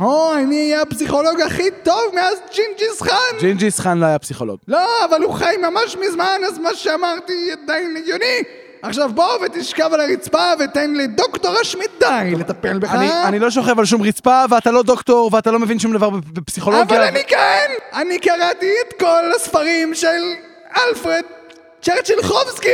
או 0.00 0.34
אני 0.34 0.62
אהיה 0.72 0.82
הפסיכולוג 0.82 1.40
הכי 1.40 1.70
טוב 1.82 2.14
מאז 2.14 2.38
ג'ינג'יס 2.54 3.02
חאן 3.02 3.38
ג'ינג'יס 3.40 3.80
חאן 3.80 3.98
לא 3.98 4.06
היה 4.06 4.18
פסיכולוג. 4.18 4.58
לא, 4.68 5.04
אבל 5.04 5.22
הוא 5.22 5.34
חי 5.34 5.54
ממש 5.62 5.96
מזמן 5.96 6.40
אז 6.46 6.58
מה 6.58 6.74
שאמרתי 6.74 7.52
עדיין 7.52 7.96
הגיוני 7.96 8.42
עכשיו 8.84 9.10
בוא 9.14 9.38
ותשכב 9.44 9.90
על 9.92 10.00
הרצפה 10.00 10.50
ותן 10.64 10.94
לדוקטור 10.94 11.56
השמידי 11.60 12.34
לטפל 12.38 12.78
בך 12.78 12.90
אני, 12.90 13.10
אני 13.24 13.38
לא 13.38 13.50
שוכב 13.50 13.78
על 13.78 13.84
שום 13.84 14.02
רצפה, 14.02 14.44
ואתה 14.50 14.70
לא 14.70 14.82
דוקטור, 14.82 15.30
ואתה 15.32 15.50
לא 15.50 15.58
מבין 15.58 15.78
שום 15.78 15.92
דבר 15.92 16.10
בפ- 16.10 16.32
בפסיכולוגיה. 16.32 16.82
אבל 16.98 17.02
אני 17.06 17.24
כן! 17.26 17.70
אני 17.92 18.18
קראתי 18.18 18.70
את 18.88 18.94
כל 19.00 19.32
הספרים 19.36 19.94
של 19.94 20.22
אלפרד 20.76 21.22
צ'רצ'ילחובסקי! 21.82 22.68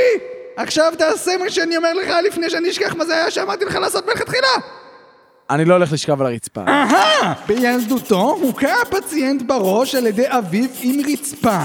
עכשיו 0.57 0.93
תעשה 0.99 1.31
מה 1.45 1.51
שאני 1.51 1.77
אומר 1.77 1.93
לך 1.95 2.09
לפני 2.27 2.51
שאני 2.51 2.71
אשכח 2.71 2.95
מה 2.95 3.05
זה 3.05 3.15
היה 3.15 3.31
שאמרתי 3.31 3.65
לך 3.65 3.75
לעשות 3.75 4.07
מלכתחילה! 4.07 4.49
אני 5.51 5.65
לא 5.65 5.75
הולך 5.75 5.93
לשכב 5.93 6.21
על 6.21 6.27
הרצפה. 6.27 6.61
אהה! 6.69 7.33
בילדותו 7.47 8.21
הוכה 8.41 8.69
הפציינט 8.83 9.43
בראש 9.43 9.95
על 9.95 10.07
ידי 10.07 10.27
אביו 10.29 10.69
עם 10.83 11.01
רצפה. 11.13 11.59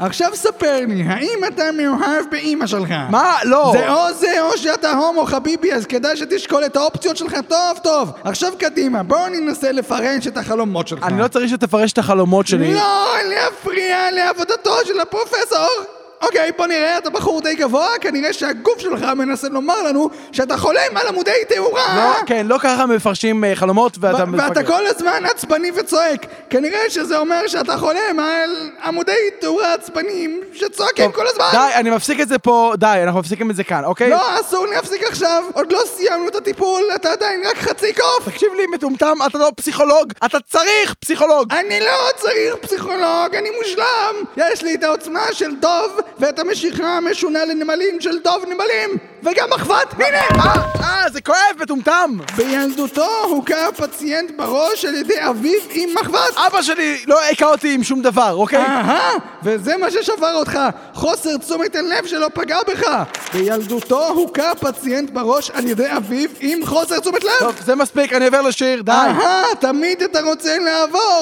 עכשיו 0.00 0.30
ספר 0.34 0.80
לי, 0.88 1.02
האם 1.02 1.38
אתה 1.48 1.62
מאוהב 1.72 2.24
באימא 2.30 2.66
שלך? 2.66 2.94
מה? 3.10 3.36
לא. 3.44 3.72
זה 3.72 3.92
או 3.92 4.12
זה 4.14 4.42
או 4.42 4.58
שאתה 4.58 4.92
הומו 4.92 5.24
חביבי, 5.24 5.72
אז 5.72 5.86
כדאי 5.86 6.16
שתשקול 6.16 6.64
את 6.64 6.76
האופציות 6.76 7.16
שלך 7.16 7.36
טוב 7.48 7.78
טוב. 7.82 8.12
עכשיו 8.24 8.52
קדימה, 8.58 9.02
בואו 9.02 9.28
ננסה 9.28 9.72
לפרש 9.72 10.26
את 10.26 10.36
החלומות 10.36 10.88
שלך. 10.88 11.04
אני 11.04 11.18
לא 11.18 11.28
צריך 11.28 11.50
שתפרש 11.50 11.92
את 11.92 11.98
החלומות 11.98 12.46
שלי. 12.46 12.74
לא 12.74 13.16
להפריע 13.28 14.10
לעבודתו 14.10 14.74
של 14.86 15.00
הפרופסור! 15.00 15.99
אוקיי, 16.22 16.52
בוא 16.56 16.66
נראה, 16.66 16.98
אתה 16.98 17.10
בחור 17.10 17.40
די 17.40 17.54
גבוה, 17.54 17.88
כנראה 18.00 18.32
שהגוף 18.32 18.78
שלך 18.78 19.02
מנסה 19.02 19.48
לומר 19.48 19.82
לנו 19.82 20.10
שאתה 20.32 20.56
חולם 20.56 20.96
על 20.96 21.06
עמודי 21.08 21.30
תאורה! 21.48 21.94
לא, 21.96 22.26
כן, 22.26 22.46
לא 22.46 22.58
ככה 22.60 22.86
מפרשים 22.86 23.44
אה, 23.44 23.56
חלומות 23.56 23.96
ואתה 24.00 24.16
ו- 24.16 24.32
ואתה 24.32 24.60
מפגר. 24.60 24.66
כל 24.66 24.86
הזמן 24.86 25.26
עצבני 25.26 25.70
וצועק. 25.74 26.26
כנראה 26.50 26.90
שזה 26.90 27.18
אומר 27.18 27.46
שאתה 27.46 27.76
חולם 27.76 28.18
על 28.20 28.70
עמודי 28.84 29.12
תאורה 29.40 29.74
עצבניים 29.74 30.40
שצועקים 30.52 31.04
טוב, 31.04 31.14
כל 31.14 31.26
הזמן! 31.26 31.48
די, 31.52 31.74
אני 31.74 31.90
מפסיק 31.90 32.20
את 32.20 32.28
זה 32.28 32.38
פה, 32.38 32.72
די, 32.78 33.00
אנחנו 33.04 33.20
מפסיקים 33.20 33.50
את 33.50 33.56
זה 33.56 33.64
כאן, 33.64 33.84
אוקיי? 33.84 34.10
לא, 34.10 34.40
אסור 34.40 34.66
להפסיק 34.66 35.02
עכשיו! 35.02 35.44
עוד 35.54 35.72
לא 35.72 35.80
סיימנו 35.96 36.28
את 36.28 36.36
הטיפול, 36.36 36.82
אתה 36.94 37.12
עדיין 37.12 37.42
רק 37.46 37.56
חצי 37.56 37.92
קוף! 37.94 38.28
תקשיב 38.28 38.48
לי, 38.56 38.66
מטומטם, 38.66 39.16
אתה 39.26 39.38
לא 39.38 39.50
פסיכולוג, 39.56 40.12
אתה 40.24 40.38
צריך 40.50 40.94
פסיכולוג! 40.94 41.52
אני 41.52 41.80
לא 41.80 42.08
צריך 42.16 42.54
פסיכולוג, 42.60 43.34
אני 43.38 43.48
מושלם! 43.58 44.14
יש 44.36 44.62
לי 44.62 44.74
את 44.74 44.84
העוצמה 44.84 45.26
של 45.32 45.54
דוב 45.60 46.00
ואת 46.18 46.38
המשיכה 46.38 46.96
המשונה 46.96 47.44
לנמלים 47.44 48.00
של 48.00 48.18
דוב 48.24 48.44
נמלים, 48.44 48.98
וגם 49.22 49.48
מחבת, 49.50 49.94
הנה! 49.94 50.44
אה, 50.44 50.54
אה, 50.80 51.10
זה 51.12 51.20
כואב, 51.20 51.36
מטומטם! 51.60 52.18
בילדותו 52.36 53.08
הוכה 53.28 53.72
פציינט 53.76 54.30
בראש 54.36 54.84
על 54.84 54.94
ידי 54.94 55.28
אביו 55.30 55.60
עם 55.70 55.88
מחבת! 55.94 56.36
אבא 56.36 56.62
שלי 56.62 57.02
לא 57.06 57.20
היכה 57.22 57.46
אותי 57.46 57.74
עם 57.74 57.82
שום 57.82 58.02
דבר, 58.02 58.32
אוקיי? 58.34 58.58
אהה, 58.58 59.12
וזה 59.42 59.76
מה 59.76 59.90
ששבר 59.90 60.34
אותך, 60.34 60.58
חוסר 60.94 61.36
תשומת 61.36 61.76
הלב 61.76 62.06
שלא 62.06 62.28
פגע 62.34 62.58
בך. 62.68 62.88
בילדותו 63.34 64.08
הוכה 64.08 64.54
פציינט 64.60 65.10
בראש 65.10 65.50
על 65.50 65.66
ידי 65.66 65.96
אביו 65.96 66.30
עם 66.40 66.66
חוסר 66.66 67.00
תשומת 67.00 67.24
לב. 67.24 67.30
טוב, 67.38 67.54
זה 67.64 67.74
מספיק, 67.74 68.12
אני 68.12 68.24
עובר 68.24 68.42
לשיר, 68.42 68.82
די. 68.82 68.92
אהה, 68.92 69.42
תמיד 69.60 70.02
אתה 70.02 70.20
רוצה 70.20 70.58
לעבור. 70.58 71.20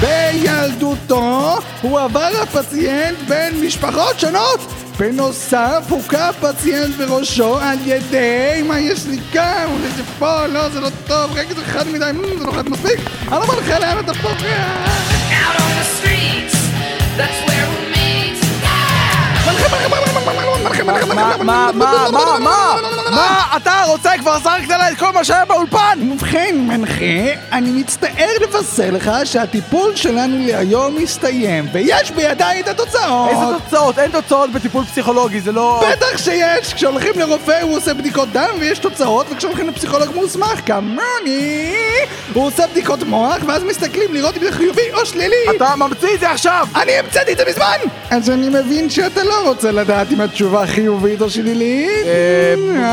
בילדותו 0.00 1.58
הוא 1.82 2.00
עבר 2.00 2.30
הפציינט 2.42 3.18
בין 3.28 3.60
משפחות 3.60 4.20
שונות. 4.28 4.60
בנוסף, 4.98 5.84
הוכה 5.88 6.30
פציינט 6.40 6.96
בראשו 6.96 7.58
על 7.58 7.78
ידי... 7.84 8.62
מה 8.66 8.80
יש 8.80 9.06
לי 9.06 9.18
כאן? 9.32 9.66
אולי 9.72 9.90
זה 9.96 10.02
פה, 10.18 10.46
לא, 10.46 10.68
זה 10.68 10.80
לא 10.80 10.88
טוב, 11.06 11.32
רגע, 11.34 11.54
זה 11.54 11.64
חד 11.64 11.88
מדי, 11.88 12.10
זה 12.38 12.44
לא 12.44 12.52
חד 12.52 12.68
מספיק. 12.68 13.00
אני 13.28 13.36
אומר 13.36 13.58
לך 13.58 13.68
לאן 13.68 13.98
אתה 13.98 14.14
פורח. 14.14 14.34
out 14.38 15.56
on 15.56 15.72
the 15.80 15.86
streets. 15.98 16.54
That's 17.18 17.40
where 17.48 17.66
we 17.72 17.96
meet. 17.96 18.38
מה, 21.44 21.70
מה, 21.72 22.76
מה, 23.10 23.56
אתה 23.56 23.82
רוצה? 23.86 24.10
כבר 24.18 24.38
זרקת 24.38 24.68
לה 24.68 24.90
את 24.90 24.98
כל 24.98 25.10
מה 25.14 25.24
שהיה 25.24 25.44
באולפן! 25.44 26.10
ובכן, 26.12 26.54
מנחה, 26.58 27.32
אני 27.52 27.70
מצטער 27.70 28.28
לבשר 28.42 28.90
לך 28.90 29.10
שהטיפול 29.24 29.96
שלנו 29.96 30.46
להיום 30.46 30.96
מסתיים, 30.96 31.68
ויש 31.72 32.10
בידיי 32.10 32.60
את 32.60 32.68
התוצאות. 32.68 33.30
איזה 33.30 33.44
תוצאות? 33.64 33.98
אין 33.98 34.10
תוצאות 34.10 34.52
בטיפול 34.52 34.84
פסיכולוגי, 34.84 35.40
זה 35.40 35.52
לא... 35.52 35.84
בטח 35.92 36.18
שיש! 36.18 36.74
כשהולכים 36.74 37.12
לרופא 37.16 37.62
הוא 37.62 37.76
עושה 37.76 37.94
בדיקות 37.94 38.28
דם 38.32 38.50
ויש 38.60 38.78
תוצאות, 38.78 39.26
וכשהולכים 39.30 39.68
לפסיכולוג 39.68 40.08
מוסמך 40.14 40.60
כמוני, 40.66 41.74
הוא 42.34 42.46
עושה 42.46 42.66
בדיקות 42.66 43.02
מוח, 43.02 43.36
ואז 43.46 43.64
מסתכלים 43.64 44.14
לראות 44.14 44.36
אם 44.36 44.42
זה 44.44 44.52
חיובי 44.52 44.92
או 44.92 45.06
שלילי. 45.06 45.36
אתה 45.56 45.76
ממציא 45.76 46.14
את 46.14 46.20
זה 46.20 46.30
עכשיו! 46.30 46.66
אני 46.76 46.92
המצאתי 46.92 47.32
את 47.32 47.38
זה 47.38 47.44
מזמן! 47.48 47.76
אז 48.10 48.30
אני 48.30 48.48
מבין 48.48 48.90
שאתה 48.90 49.24
לא 49.24 49.48
רוצה 49.48 49.72
לדעת 49.72 50.12
אם 50.12 50.20
התשובה 50.20 50.66
חיובית 50.66 51.22
או 51.22 51.30
שלילית? 51.30 52.06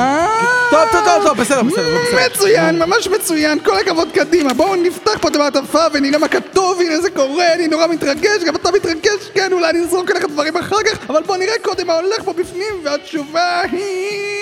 אה? 0.06 0.28
טוב, 0.70 0.90
טוב, 0.92 1.06
טוב, 1.06 1.24
טוב, 1.24 1.38
בסדר, 1.38 1.64
בסדר, 1.64 1.98
בסדר. 2.08 2.26
מצוין, 2.26 2.80
ממש 2.80 3.08
מצוין, 3.08 3.60
כל 3.60 3.78
הכבוד 3.78 4.12
קדימה 4.14 4.54
בואו 4.54 4.76
נפתח 4.76 5.18
פה 5.22 5.28
את 5.28 5.36
המעטפה 5.36 5.82
ונראה 5.94 6.20
מה 6.20 6.28
כתוב, 6.28 6.82
הנה 6.82 7.02
זה 7.02 7.10
קורה, 7.10 7.54
אני 7.54 7.68
נורא 7.68 7.88
מתרגש, 7.88 8.44
גם 8.46 8.56
אתה 8.56 8.72
מתרגש, 8.72 9.30
כן, 9.34 9.54
אולי 9.54 9.70
אני 9.70 9.80
אזרוק 9.80 10.12
עליך 10.12 10.26
דברים 10.26 10.58
אחר 10.58 10.84
כך, 10.86 11.10
אבל 11.10 11.24
בואו 11.24 11.38
נראה 11.38 11.54
קודם 11.62 11.88
מה 11.88 11.94
הולך 11.94 12.24
פה 12.26 12.34
בפנים, 12.34 12.74
והתשובה 12.84 13.62
היא... 13.72 14.36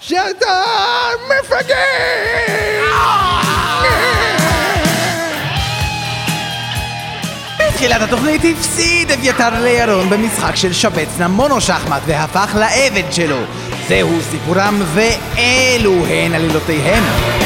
שאתה 0.00 0.62
מפגר! 1.28 3.23
בתחילת 7.74 8.02
התוכנית 8.02 8.42
הפסיד 8.44 9.10
אביתר 9.10 9.62
לירון 9.62 10.10
במשחק 10.10 10.56
של 10.56 10.72
שבץ 10.72 11.08
מונו 11.28 11.60
שחמט 11.60 12.02
והפך 12.06 12.56
לעבד 12.58 13.12
שלו. 13.12 13.38
זהו 13.88 14.10
סיפורם 14.30 14.82
ואלו 14.94 16.06
הן 16.06 16.34
עלילותיהם. 16.34 17.43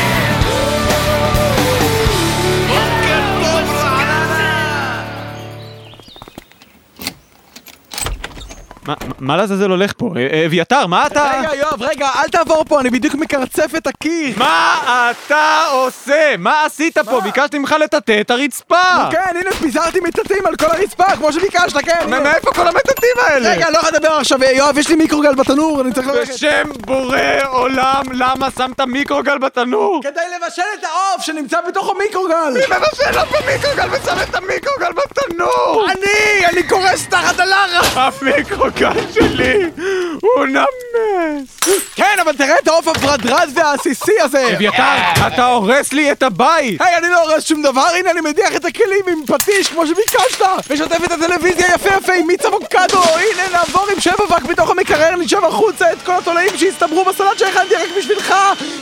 מה- 9.19 9.37
לעזאזל 9.37 9.71
הולך 9.71 9.93
פה? 9.97 10.11
אה, 10.17 10.47
אביתר, 10.47 10.87
מה 10.87 11.07
אתה... 11.07 11.31
רגע, 11.39 11.55
יואב, 11.55 11.83
רגע, 11.83 12.09
אל 12.17 12.29
תעבור 12.29 12.65
פה, 12.69 12.81
אני 12.81 12.91
בדיוק 12.91 13.15
מקרצף 13.15 13.71
את 13.77 13.87
הקיר. 13.87 14.35
מה 14.39 14.79
אתה 15.11 15.65
עושה? 15.73 16.35
מה 16.39 16.65
עשית 16.65 16.99
פה? 16.99 17.21
ביקשתי 17.21 17.59
ממך 17.59 17.75
לטאטא 17.81 18.21
את 18.21 18.31
הרצפה! 18.31 18.77
כן, 19.11 19.37
הנה 19.41 19.51
פיזרתי 19.61 20.01
מטאטאים 20.01 20.47
על 20.47 20.57
כל 20.57 20.67
הרצפה, 20.67 21.05
כמו 21.17 21.33
שביקשת, 21.33 21.77
כן. 21.85 22.11
מאיפה 22.23 22.53
כל 22.55 22.69
המטאטאים 22.69 23.13
האלה? 23.27 23.51
רגע, 23.51 23.71
לא 23.71 23.79
יכול 23.79 23.91
לדבר 23.95 24.13
עכשיו, 24.13 24.39
יואב, 24.45 24.79
יש 24.79 24.89
לי 24.89 24.95
מיקרוגל 24.95 25.35
בתנור, 25.35 25.81
אני 25.81 25.93
צריך 25.93 26.07
ללכת. 26.07 26.35
בשם 26.35 26.69
בורא 26.87 27.19
עולם, 27.49 28.03
למה 28.13 28.49
שמת 28.59 28.81
מיקרוגל 28.81 29.39
בתנור? 29.39 30.01
כדי 30.03 30.21
לבשל 30.37 30.63
את 30.79 30.85
העוף 30.85 31.23
שנמצא 31.23 31.59
בתוך 31.69 31.91
המיקרוגל. 31.97 32.35
מי 32.55 32.77
מבשל 32.77 33.11
לך 33.21 33.25
במיקרוגל 33.33 33.89
ושם 33.91 34.17
את 34.31 34.35
המיקרוגל 34.35 34.93
בתנור? 34.93 35.87
אני, 35.91 36.47
אני 36.47 36.63
קורס 36.63 37.07
תחת 37.09 37.41
הלחץ. 37.41 37.97
המיקרוגל 37.97 38.78
שלי 39.15 39.71
הוא 40.23 40.47
נמס! 40.47 41.75
כן, 41.95 42.17
אבל 42.23 42.37
תראה 42.37 42.59
את 42.63 42.69
העוף 42.69 42.89
הברדרד 42.89 43.49
והעסיסי 43.55 44.21
הזה. 44.21 44.55
אביתר, 44.57 44.83
אתה 45.27 45.47
הורס 45.47 45.93
לי 45.93 46.13
את 46.13 46.23
הבית! 46.23 46.81
היי, 46.81 46.97
אני 46.97 47.09
לא 47.09 47.23
הורס 47.23 47.45
שום 47.45 47.63
דבר, 47.63 47.87
הנה 47.99 48.11
אני 48.11 48.21
מדיח 48.21 48.57
את 48.57 48.65
הכלים 48.65 49.05
עם 49.13 49.27
פטיש 49.27 49.69
כמו 49.69 49.87
שביקשת! 49.87 50.45
ושוטף 50.71 51.05
את 51.05 51.13
הטלוויזיה 51.13 51.67
יפה 51.75 51.89
יפה 51.89 52.13
עם 52.13 52.27
מיץ 52.27 52.45
אבוקדו! 52.45 53.03
הנה, 53.03 53.43
נעבור 53.53 53.87
עם 53.95 54.01
שבע 54.01 54.25
וק 54.25 54.43
מתוך 54.51 54.71
נשב 55.29 55.45
החוצה 55.45 55.93
את 55.93 56.03
כל 56.03 56.13
התולעים 56.19 56.57
שהסתברו 56.57 57.05
בסלט 57.05 57.39
שהכנתי 57.39 57.75
רק 57.75 57.89
בשבילך! 57.99 58.35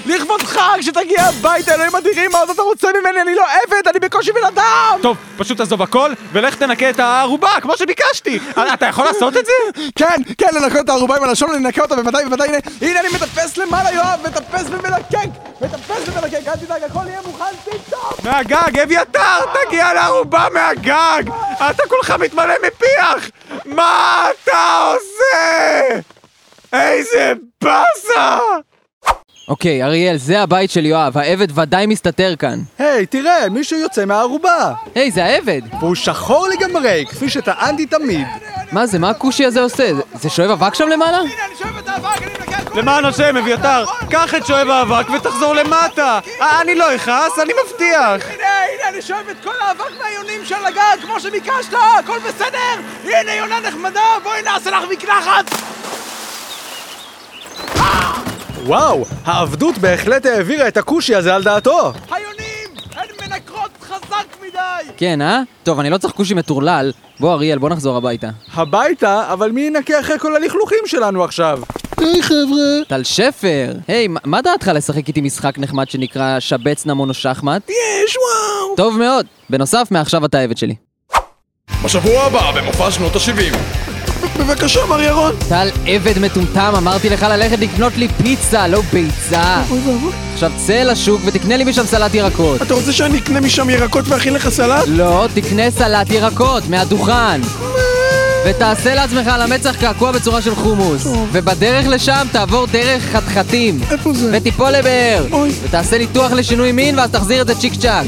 לכבודך, 0.06 0.61
כשתגיע 0.78 1.22
הביתה, 1.22 1.74
אלוהים 1.74 1.96
אדירים, 1.96 2.30
מה 2.32 2.38
עוד 2.38 2.50
אתה 2.50 2.62
רוצה 2.62 2.88
ממני? 3.00 3.22
אני 3.22 3.35
לא 3.35 3.42
עבד, 3.42 3.88
אני 3.88 3.98
בקושי 3.98 4.32
בן 4.32 4.44
אדם! 4.46 4.98
טוב, 5.02 5.16
פשוט 5.37 5.61
עזוב 5.61 5.82
הכל, 5.82 6.12
ולך 6.32 6.54
תנקה 6.54 6.90
את 6.90 7.00
הערובה, 7.00 7.50
כמו 7.62 7.76
שביקשתי! 7.76 8.38
אתה 8.74 8.87
יכול 8.87 9.04
לעשות 9.04 9.37
את 9.37 9.46
זה? 9.46 9.52
כן, 9.96 10.22
כן, 10.38 10.46
לנקות 10.52 10.80
את 10.80 10.88
הארובה 10.88 11.16
עם 11.16 11.24
הלשון, 11.24 11.54
אנקה 11.54 11.82
אותה 11.82 11.96
בוודאי, 11.96 12.24
בוודאי, 12.24 12.48
הנה, 12.48 12.59
הנה 12.80 13.00
אני 13.00 13.09
מטפס 13.09 13.56
למעלה, 13.56 13.92
יואב, 13.92 14.20
מטפס 14.26 14.64
ומלקק! 14.70 15.28
מטפס 15.61 16.09
ומלקק, 16.09 16.48
אל 16.48 16.56
תדאג, 16.56 16.82
הכל 16.82 17.09
יהיה 17.09 17.20
מוכן 17.26 17.44
טיפ-טופ! 17.64 18.24
מהגג, 18.24 18.78
אביתר, 18.78 19.40
תגיע 19.52 19.94
לארובה 19.94 20.46
מהגג! 20.54 21.22
אתה 21.54 21.82
כולך 21.88 22.11
מתמלא 22.11 22.54
מפיח! 22.66 23.30
מה 23.64 24.28
אתה 24.44 24.92
עושה? 24.92 26.15
איזה 26.72 27.33
באסה! 27.62 28.38
אוקיי, 29.48 29.83
אריאל, 29.85 30.16
זה 30.16 30.40
הבית 30.42 30.70
של 30.70 30.87
יואב, 30.87 31.18
העבד 31.18 31.59
ודאי 31.59 31.87
מסתתר 31.87 32.35
כאן. 32.38 32.59
היי, 32.79 33.07
תראה, 33.07 33.48
מישהו 33.48 33.79
יוצא 33.79 34.05
מהארובה. 34.04 34.72
היי, 34.94 35.11
זה 35.11 35.24
העבד! 35.24 35.61
והוא 35.81 35.94
שחור 35.94 36.48
לגמרי, 36.48 37.05
כפי 37.09 37.29
שטענתי 37.31 37.87
תמיד. 37.87 38.26
מה 38.72 38.87
זה, 38.87 38.98
מה 38.98 39.11
הכושי 39.11 39.44
הזה 39.44 39.61
עושה? 39.61 39.94
זה- 39.94 40.02
זה 40.20 40.31
שואב 40.31 40.50
אבק 40.50 40.74
שם 40.74 40.88
למעלה? 40.88 41.16
הנה, 41.18 41.31
אני 41.46 41.55
שואב 41.59 41.79
את 41.79 41.88
האבק, 41.88 42.22
אני 42.22 42.55
הכל! 42.57 42.79
למען 42.81 43.05
השם, 43.05 43.37
אביתר, 43.37 43.85
קח 44.11 44.35
את 44.35 44.46
שואב 44.46 44.68
האבק 44.68 45.11
ותחזור 45.11 45.55
למטה! 45.55 46.18
אה, 46.40 46.61
אני 46.61 46.74
לא 46.74 46.94
אכעס, 46.94 47.38
אני 47.38 47.52
מבטיח! 47.64 48.31
הנה, 48.31 48.44
הנה, 48.74 48.88
אני 48.88 49.02
שואב 49.02 49.29
את 49.31 49.37
כל 49.44 49.55
האבק 49.61 50.00
מהיונים 50.02 50.44
של 50.44 50.64
הגג, 50.66 51.02
כמו 51.02 51.20
שביקשת, 51.20 51.72
הכל 51.98 52.18
בסדר? 52.18 52.59
הנה, 53.05 53.35
יונה 53.35 53.61
נחמדה, 53.61 54.00
בואי 54.22 54.42
נעשה 54.42 54.70
לך 54.70 54.85
מקלחת! 54.90 55.44
וואו, 58.66 59.05
העבדות 59.24 59.79
בהחלט 59.79 60.26
העבירה 60.26 60.68
את 60.68 60.76
הכושי 60.76 61.14
הזה 61.14 61.35
על 61.35 61.42
דעתו. 61.42 61.92
היונים, 62.11 62.68
הן 62.94 63.07
מנקרות 63.31 63.70
חזק 63.83 64.26
מדי! 64.46 64.92
כן, 64.96 65.22
אה? 65.22 65.40
טוב, 65.62 65.81
אני 65.81 65.90
לא 65.90 65.98
צריך 65.98 66.14
כושי 66.14 66.35
מטורלל. 66.35 66.92
בוא, 67.20 67.33
אריאל, 67.33 67.59
בוא 67.59 67.68
נחזור 67.70 67.96
הביתה. 67.96 68.29
הביתה, 68.55 69.33
אבל 69.33 69.50
מי 69.50 69.61
ינקה 69.61 70.00
אחרי 70.00 70.18
כל 70.18 70.37
הלכלוכים 70.37 70.79
שלנו 70.87 71.24
עכשיו? 71.24 71.61
היי 71.98 72.22
חבר'ה, 72.22 72.85
טל 72.88 73.05
שפר! 73.05 73.72
היי, 73.88 74.09
מה- 74.09 74.20
מה 74.24 74.42
דעתך 74.42 74.70
לשחק 74.74 75.09
איתי 75.09 75.20
משחק 75.20 75.59
נחמד 75.59 75.88
שנקרא 75.90 76.40
שבץ 76.40 76.87
נמון 76.87 77.09
או 77.09 77.14
שחמט? 77.14 77.70
יש, 77.70 78.16
וואו! 78.16 78.76
טוב 78.76 78.98
מאוד. 78.98 79.26
בנוסף, 79.50 79.88
מעכשיו 79.90 80.24
אתה 80.24 80.38
עבד 80.40 80.57
שלי. 80.57 80.74
בשבוע 81.85 82.22
הבא 82.22 82.52
במופע 82.61 82.90
שנות 82.90 83.12
ה-70 83.16 83.57
בבקשה, 84.37 84.87
מר 84.87 85.01
ירון. 85.03 85.33
טל 85.49 85.68
עבד 85.87 86.18
מטומטם, 86.18 86.72
אמרתי 86.77 87.11
לך 87.11 87.22
ללכת 87.22 87.59
לקנות 87.59 87.96
לי 87.96 88.09
פיצה, 88.09 88.66
לא 88.68 88.83
ביצה. 88.92 89.62
עכשיו 90.35 90.53
צא 90.57 90.83
לשוק 90.83 91.20
ותקנה 91.27 91.57
לי 91.57 91.64
משם 91.64 91.87
סלט 91.87 92.14
ירקות. 92.14 92.62
אתה 92.62 92.75
רוצה 92.75 92.92
שאני 92.92 93.18
אקנה 93.18 93.40
משם 93.40 93.70
ירקות 93.70 94.09
ואכין 94.09 94.35
לך 94.35 94.49
סלט? 94.49 94.85
לא, 94.87 95.27
תקנה 95.35 95.70
סלט 95.70 96.11
ירקות, 96.11 96.68
מהדוכן. 96.68 97.40
ותעשה 98.48 98.94
לעצמך 98.94 99.26
על 99.26 99.42
המצח 99.42 99.76
קעקוע 99.80 100.12
בצורה 100.12 100.42
של 100.42 100.54
חומוס. 100.54 101.06
ובדרך 101.32 101.87
לשם 101.88 102.26
תעבור 102.32 102.66
דרך 102.66 103.02
חתחתים. 103.12 103.80
איפה 103.90 104.12
זה? 104.12 104.30
ותיפול 104.32 104.70
לבאר. 104.70 105.24
אוי. 105.32 105.52
ותעשה 105.62 105.98
ניתוח 105.98 106.32
לשינוי 106.32 106.72
מין 106.72 106.98
ואז 106.98 107.11
תחזיר 107.11 107.42
את 107.42 107.46
זה 107.46 107.54
צ'יק 107.54 107.74
צ'אק. 107.74 108.06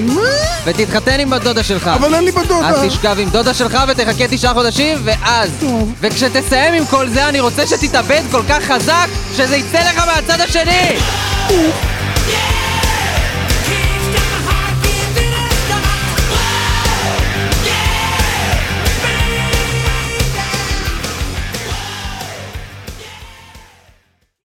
ותתחתן 0.64 1.20
עם 1.20 1.30
בת 1.30 1.42
דודה 1.42 1.62
שלך. 1.62 1.90
אבל 1.94 2.14
אין 2.14 2.24
לי 2.24 2.32
בת 2.32 2.46
דודה. 2.46 2.68
אז 2.68 2.76
תשכב 2.86 3.16
עם 3.18 3.28
דודה 3.30 3.54
שלך 3.54 3.78
ותחכה 3.88 4.28
תשעה 4.30 4.54
חודשים, 4.54 4.98
ואז... 5.04 5.50
טוב. 5.60 5.92
וכשתסיים 6.00 6.74
עם 6.74 6.86
כל 6.86 7.08
זה, 7.08 7.28
אני 7.28 7.40
רוצה 7.40 7.66
שתתאבד 7.66 8.22
כל 8.30 8.42
כך 8.48 8.64
חזק, 8.64 9.08
שזה 9.36 9.56
יצא 9.56 9.78
לך 9.78 10.02
מהצד 10.06 10.40
השני! 10.40 10.96
Yeah! 11.48 12.67